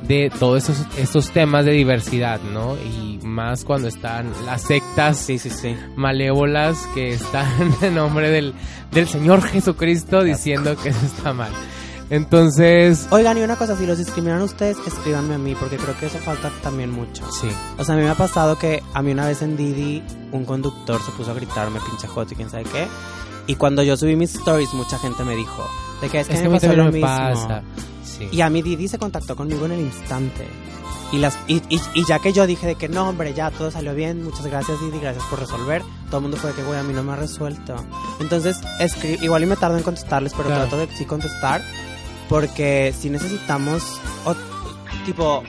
[0.06, 2.76] de todos estos, estos temas de diversidad, ¿no?
[2.76, 5.78] Y más cuando están las sectas Sí, sí, sí.
[5.96, 7.48] malévolas que están
[7.82, 8.54] en nombre del,
[8.92, 11.52] del Señor Jesucristo diciendo que eso está mal.
[12.18, 16.06] Entonces, Oigan, y una cosa, si los discriminan ustedes, escríbanme a mí, porque creo que
[16.06, 17.24] eso falta también mucho.
[17.32, 17.48] sí.
[17.80, 20.46] O sea, a mí me ha pasado que a mí una vez en Didi, un
[20.46, 22.88] conductor se puso a gritarme pinche joto y quién sabe qué.
[23.48, 25.68] Y cuando yo subí mis stories, mucha gente me dijo,
[26.02, 27.08] de que es que, Es me pasó lo me mismo.
[27.08, 27.64] pasa.
[28.06, 28.30] Sí.
[28.32, 30.48] Y a mí Didi se contactó conmigo en el instante.
[31.12, 33.72] Y, las, y, y, y ya que yo dije de que no, hombre, ya todo
[33.72, 36.80] salió bien, muchas gracias Didi, gracias por resolver, todo el mundo fue de que, güey,
[36.80, 37.76] a mí no me ha resuelto.
[38.20, 40.62] Entonces, escri igual y me tardo en contestarles, pero Claro.
[40.68, 41.62] trato de sí contestar,
[42.30, 44.00] porque si necesitamos,
[45.06, 45.44] tipo,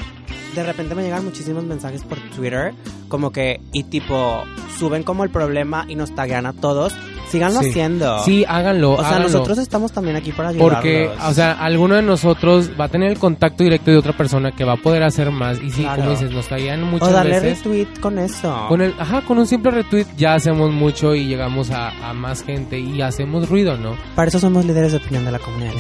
[0.55, 2.75] de repente me llegan muchísimos mensajes por Twitter,
[3.09, 4.45] como que, y tipo,
[4.79, 6.95] suben como el problema y nos taguean a todos,
[7.35, 7.71] síganlo Sí.
[7.71, 8.19] haciendo.
[8.25, 8.93] Sí, háganlo.
[8.93, 10.75] O sea, nosotros estamos también aquí para ayudarlos.
[10.75, 14.53] Porque, o sea, alguno de nosotros va a tener el contacto directo de otra persona
[14.53, 15.61] que va a poder hacer más.
[15.63, 16.03] Y sí, Claro.
[16.03, 17.65] como dices, nos traían muchas o darle veces.
[17.65, 18.67] retweet con eso.
[18.69, 22.43] Con el, ajá, con un simple retweet ya hacemos mucho y llegamos a, a más
[22.45, 23.97] gente y hacemos ruido, ¿no?
[24.15, 25.73] Para eso somos líderes de opinión de la comunidad.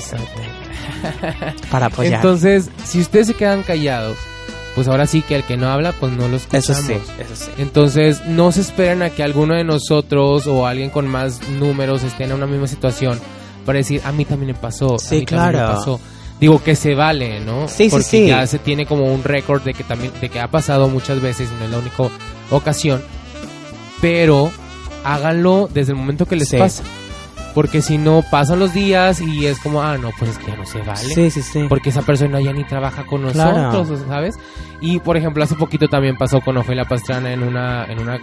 [1.71, 2.15] Para apoyar.
[2.15, 4.17] Entonces, si ustedes se quedan callados
[4.75, 6.69] pues ahora sí que el que no habla, pues no lo escuchamos.
[6.71, 7.51] Eso sí, eso sí.
[7.59, 12.25] Entonces, no se esperen a que alguno de nosotros o alguien con más números esté
[12.25, 13.21] en una misma situación
[13.65, 15.69] para decir, a mí también me pasó, Sí, a mí también claro.
[15.69, 16.01] me pasó.
[16.41, 17.69] Digo que se vale, ¿no?
[17.69, 18.27] Sí, sí, Porque sí.
[18.27, 21.49] ya se tiene como un récord de que también de que ha pasado muchas veces
[21.51, 22.03] y no es la única
[22.51, 23.01] ocasión.
[24.01, 24.51] Pero
[25.05, 26.57] háganlo desde el momento que les Sí.
[26.59, 26.83] pasa.
[27.55, 30.57] Porque si no pasan los días y es como, ah, no, pues es que ya
[30.57, 31.67] no se vale Sí, sí, sí.
[31.69, 33.71] porque esa persona ya ni trabaja con Claro.
[33.73, 34.35] nosotros, ¿sabes?
[34.81, 38.19] Y por ejemplo, hace poquito también pasó con Ofelia Pastrana en una en una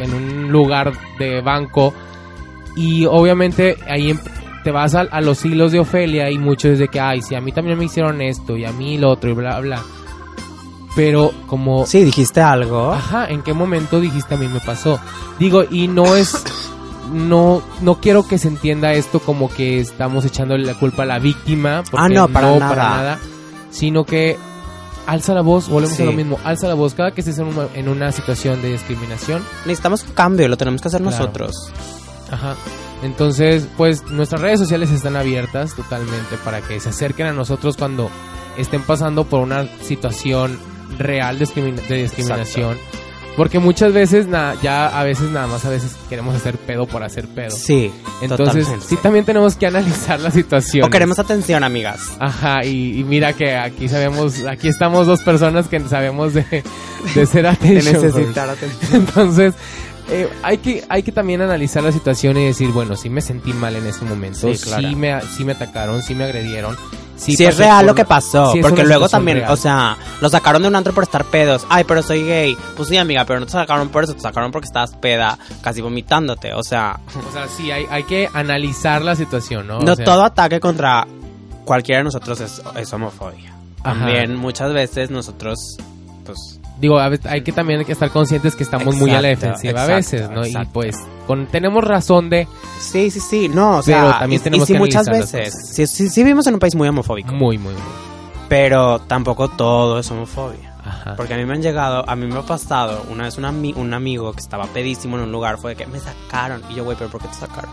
[0.00, 1.92] en un lugar de banco
[2.76, 4.20] y obviamente ahí em-
[4.62, 7.34] te vas a, a los hilos de Ofelia y mucho es de que, ay, sí,
[7.34, 9.82] a mí también me hicieron esto y a mí lo otro y bla, bla.
[10.94, 12.92] Pero como Sí, dijiste algo.
[12.92, 14.98] Ajá, ¿en qué momento dijiste a mí me pasó?
[15.38, 16.44] Digo, y no es
[17.12, 21.18] no no quiero que se entienda esto como que estamos echándole la culpa a la
[21.18, 23.18] víctima, porque Ah, no, para nada.
[23.70, 24.36] sino que
[25.06, 26.02] alza la voz, volvemos Sí.
[26.02, 28.72] a lo mismo, alza la voz cada que estés en una, en una situación de
[28.72, 29.42] discriminación.
[29.64, 31.16] Necesitamos un cambio lo tenemos que hacer Claro.
[31.16, 31.54] nosotros.
[32.30, 32.54] Ajá.
[33.02, 38.10] Entonces, pues nuestras redes sociales están abiertas totalmente para que se acerquen a nosotros cuando
[38.58, 40.58] estén pasando por una situación
[40.98, 42.76] real de, discrimin- de discriminación.
[43.38, 47.02] Porque muchas veces, na- ya a veces nada más, a veces queremos hacer pedo por
[47.02, 47.52] hacer pedo.
[47.52, 47.90] Sí.
[48.20, 48.86] Entonces, totalmente.
[48.86, 50.84] sí también tenemos que analizar la situación.
[50.84, 52.00] O queremos atención, amigas.
[52.18, 56.44] Ajá, y, y mira que aquí sabemos, aquí estamos dos personas que sabemos de,
[57.14, 57.96] de ser atención.
[57.96, 58.60] atención.
[58.92, 59.54] Entonces,
[60.10, 63.52] eh, hay que hay que también analizar la situación y decir, bueno, sí me sentí
[63.52, 64.88] mal en ese momento, Sí, claro.
[64.88, 66.76] sí me sí me atacaron, sí me agredieron.
[67.16, 68.52] Sí si es real por lo que pasó.
[68.52, 69.50] sí porque luego también, real.
[69.50, 71.66] o sea, lo sacaron de un antro por estar pedos.
[71.68, 72.56] Ay, pero soy gay.
[72.76, 75.80] Pues sí, amiga, pero no te sacaron por eso, te sacaron porque estabas peda, casi
[75.80, 76.54] vomitándote.
[76.54, 79.80] O sea, O sea, sí, hay, hay que analizar la situación, ¿no?
[79.80, 81.08] no O sea, todo ataque contra
[81.64, 83.52] cualquiera de nosotros es, es homofobia.
[83.82, 83.98] Ajá.
[83.98, 85.58] También muchas veces nosotros,
[86.24, 89.20] pues, Digo, a veces hay que también hay que estar conscientes que estamos muy a
[89.20, 90.44] la Exacto, defensiva a exacto, veces, ¿no?
[90.44, 90.68] exacto.
[90.68, 92.46] Y pues con, tenemos razón de
[92.78, 95.70] sí, sí, sí, no, o Pero sea, también y- tenemos y sí que muchas veces,
[95.74, 97.82] sí, sí, sí vivimos en un país muy homofóbico, muy, muy, muy.
[98.48, 100.74] pero tampoco todo es homofobia.
[100.84, 101.16] Ajá.
[101.16, 103.74] Porque a mí me han llegado, a mí me ha pasado, una vez un, ami-
[103.76, 106.62] un amigo que estaba pedísimo en un lugar fue de que me sacaron.
[106.70, 107.70] Y yo, güey, ¿pero por qué te sacaron?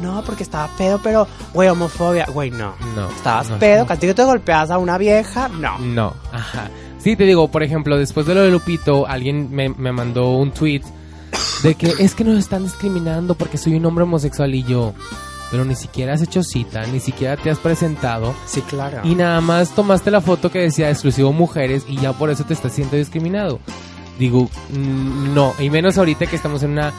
[0.00, 2.24] No, porque estaba pedo, pero, güey, homofobia.
[2.26, 2.74] Güey, no.
[2.96, 3.08] No.
[3.10, 3.86] Estabas no, pedo, no.
[3.86, 5.78] que a ti te golpeas a una vieja, no.
[5.78, 6.68] No, ajá.
[7.02, 10.52] Sí, te digo, por ejemplo, después de lo de Lupito, alguien me, me mandó un
[10.52, 10.82] tweet
[11.62, 14.92] de que es que nos están discriminando porque soy un hombre homosexual y yo.
[15.50, 19.00] Pero ni siquiera has hecho cita, ni siquiera te has presentado Sí, claro.
[19.02, 22.54] y nada más tomaste la foto que decía exclusivo mujeres y ya por eso te
[22.54, 23.58] estás siendo discriminado.
[24.18, 24.48] Digo,
[25.34, 26.92] no, y menos ahorita que estamos en una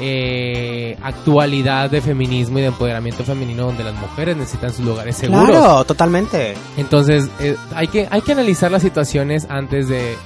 [0.00, 5.48] eh, actualidad de feminismo y de empoderamiento femenino donde las mujeres necesitan sus lugares seguros.
[5.48, 6.54] Claro, totalmente.
[6.76, 10.16] Entonces, eh, hay, que, hay que analizar las situaciones antes de,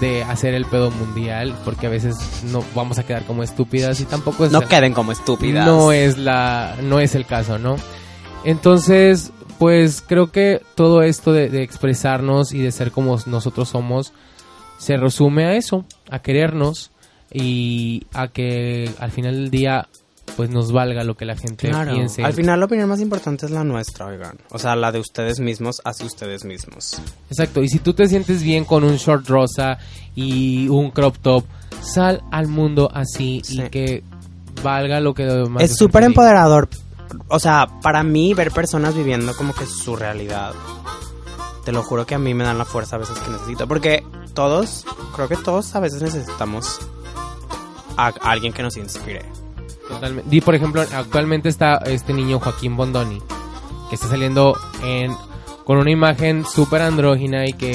[0.00, 4.04] de hacer el pedo mundial, porque a veces no vamos a quedar como estúpidas y
[4.06, 5.66] tampoco es, No queden como estúpidas.
[5.66, 7.76] no es la no es el caso, ¿no?
[8.44, 14.14] Entonces, pues creo que todo esto de, de expresarnos y de ser como nosotros somos
[14.78, 16.90] se resume a eso, a querernos
[17.32, 19.88] y a que al final del día
[20.36, 21.92] pues nos valga lo que la gente Claro.
[21.92, 22.22] piense.
[22.24, 24.38] Al final la opinión más importante es la nuestra, oigan.
[24.50, 27.00] O sea, la de ustedes mismos hacia ustedes mismos.
[27.28, 29.78] Exacto, y si tú te sientes bien con un short rosa
[30.14, 31.44] y un crop top,
[31.82, 33.60] sal al mundo así Sí.
[33.60, 34.04] y que
[34.62, 36.68] valga lo que demás es súper empoderador.
[37.28, 40.52] O sea, para mí ver personas viviendo como que su realidad.
[41.64, 43.66] Te lo juro que a mí me dan la fuerza a veces que necesito.
[43.66, 46.78] Porque todos, creo que todos a veces necesitamos
[47.96, 49.22] a alguien que nos inspire.
[49.88, 50.34] Totalmente.
[50.34, 53.20] Y por ejemplo, actualmente está este niño Joaquín Bondoni,
[53.88, 55.12] que está saliendo en
[55.64, 57.70] con una imagen súper andrógina y que,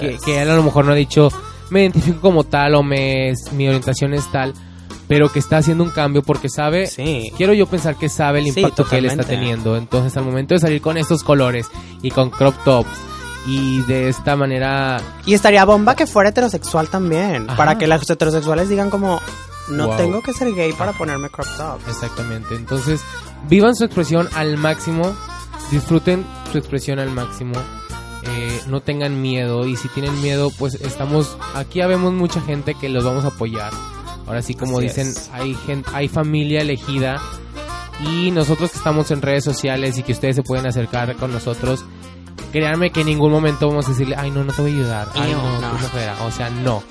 [0.00, 1.28] que, que él a lo mejor no ha dicho
[1.70, 4.52] me identifico como tal o me, mi orientación es tal,
[5.08, 7.32] pero que está haciendo un cambio porque sabe Sí.
[7.36, 9.76] quiero yo pensar que sabe el Sí, impacto que él está teniendo.
[9.76, 11.66] Entonces, al momento de salir con estos colores
[12.02, 12.88] y con crop tops
[13.46, 17.46] y de esta manera, Y estaría bomba que fuera heterosexual también.
[17.48, 17.56] Ajá.
[17.56, 19.20] Para que los heterosexuales digan como,
[19.68, 19.96] no Wow.
[19.96, 21.80] tengo que ser gay para ponerme crop top.
[21.88, 22.54] exactamente.
[22.54, 23.00] Entonces,
[23.48, 25.14] vivan su expresión al máximo,
[25.70, 27.54] disfruten su expresión al máximo.
[28.24, 32.88] eh, no tengan miedo y si tienen miedo pues estamos aquí habemos mucha gente que
[32.88, 33.72] los vamos a apoyar
[34.28, 35.28] ahora sí como Así dicen es.
[35.32, 37.20] hay gente hay familia elegida
[37.98, 41.84] y nosotros que estamos en redes sociales y que ustedes se pueden acercar con nosotros
[42.52, 45.08] créanme que en ningún momento vamos a decirle, ay, no, no te voy a ayudar.
[45.14, 45.72] Ay, No, no, no.
[45.72, 46.14] qué flojera".
[46.24, 46.82] O sea, no.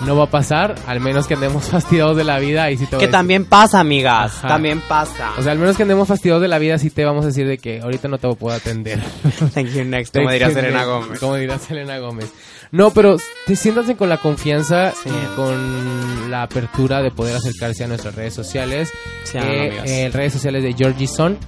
[0.00, 2.94] No va a pasar, al menos que andemos fastidiados de la vida y sí te
[2.94, 4.38] voy a Que decir- también pasa, amigas.
[4.38, 4.48] Ajá.
[4.48, 5.32] También pasa.
[5.38, 7.46] O sea, al menos que andemos fastidiados de la vida, sí te vamos a decir
[7.48, 9.00] de que ahorita no te puedo atender.
[9.54, 11.18] Thank you next, como diría Selena Gómez.
[11.18, 12.32] Como diría Selena Gómez.
[12.70, 13.16] No, pero
[13.46, 15.08] te siéntanse con la confianza Sí.
[15.10, 18.92] y con la apertura de poder acercarse a nuestras redes sociales.
[19.24, 21.38] Sí, Eh, eh, redes sociales de Georgie Son.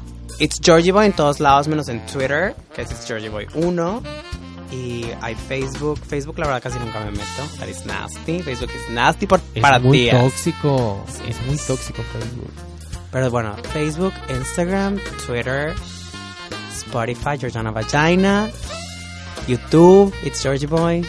[0.40, 4.02] It's Georgie Boy en todos lados, menos en Twitter, que es It's Georgie Boy 1.
[4.72, 5.98] Y hay Facebook.
[5.98, 7.42] Facebook, la verdad, casi nunca me meto.
[7.58, 8.40] That is nasty.
[8.42, 10.22] Facebook is nasty por, Es para muy tías.
[10.22, 11.04] tóxico.
[11.28, 12.52] Es muy tóxico Facebook.
[13.10, 15.74] Pero bueno, Facebook, Instagram, Twitter,
[16.72, 18.48] Spotify, Georgiana Vagina,
[19.48, 21.04] YouTube, It's Georgie Boy.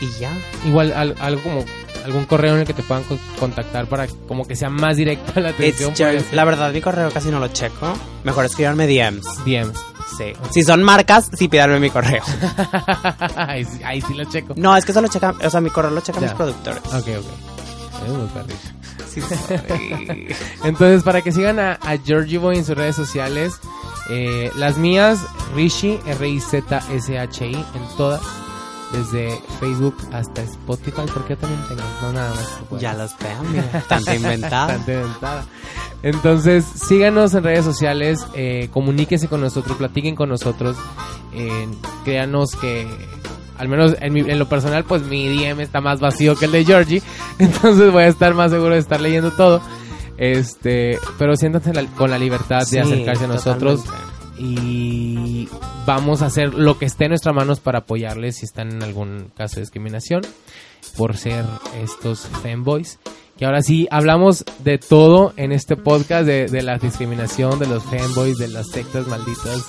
[0.00, 0.32] Y ya.
[0.66, 1.64] Igual al- algo como
[2.04, 5.40] algún correo en el que te puedan co- contactar para como que sea más directa
[5.40, 5.92] la atención.
[6.32, 7.92] La verdad, mi correo casi no lo checo.
[8.24, 9.44] Mejor escribanme DMs.
[9.44, 9.78] DMs.
[10.18, 10.32] Sí.
[10.50, 12.22] Si son marcas, sí pídanme mi correo.
[13.36, 14.54] ahí, sí, ahí sí lo checo.
[14.56, 16.80] No, es que eso lo checan, o sea, mi correo lo checan mis productores.
[16.86, 18.04] Ok, ok.
[18.06, 18.60] Es muy perrito.
[19.08, 20.34] Sí, sorry.
[20.64, 23.54] Entonces, para que sigan a, a Georgie Boy en sus redes sociales,
[24.10, 25.20] eh, las mías,
[25.54, 28.20] Rishi, R-I-Z-S-H-I, en todas,
[28.96, 32.80] desde Facebook hasta Spotify, porque yo también tengo, no nada más.
[32.80, 33.82] ya los veo, amiga.
[33.88, 34.66] Tanta inventada.
[34.66, 35.44] Bastante inventada.
[36.02, 40.76] Entonces, síganos en redes sociales, eh, comuníquense con nosotros, platiquen con nosotros,
[41.32, 41.66] eh,
[42.04, 42.86] créanos que,
[43.58, 46.52] al menos en, mi- en lo personal, pues mi DM está más vacío que el
[46.52, 47.02] de Georgie,
[47.38, 49.62] entonces voy a estar más seguro de estar leyendo todo.
[50.16, 54.03] Este, pero siéntanse la- con la libertad de Sí, acercarse a nosotros totalmente.
[54.38, 55.48] Y
[55.86, 59.30] vamos a hacer lo que esté en nuestras manos para apoyarles si están en algún
[59.36, 60.22] caso de discriminación
[60.96, 61.44] por ser
[61.82, 62.98] estos fanboys.
[63.38, 67.82] Que ahora sí hablamos de todo en este podcast, de, de la discriminación, de los
[67.82, 69.66] fanboys, de las sectas malditas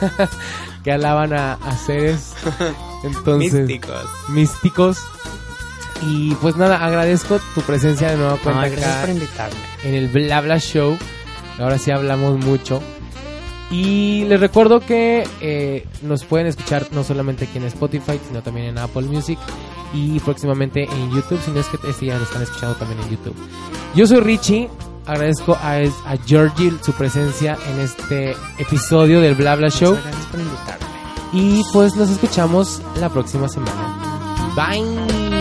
[0.84, 2.32] que alaban a, a seres
[3.04, 4.04] entonces Místicos.
[4.28, 4.98] místicos.
[6.02, 9.58] Y pues nada, agradezco tu presencia de gracias acá por invitarme.
[9.84, 10.96] en el Bla Bla Show.
[11.58, 12.82] Ahora sí hablamos mucho.
[13.70, 18.66] Y les recuerdo que eh, nos pueden escuchar no solamente aquí en Spotify, sino también
[18.66, 19.38] en Apple Music
[19.94, 23.10] y próximamente en YouTube, si no es que este ya lo están escuchando también en
[23.10, 23.34] YouTube.
[23.94, 24.68] Yo soy Richie,
[25.06, 30.40] agradezco a, a Georgie su presencia en este episodio del Bla Bla Show gracias por
[30.40, 30.86] invitarme.
[31.32, 34.10] y pues nos escuchamos la próxima semana.
[34.56, 35.39] Bye.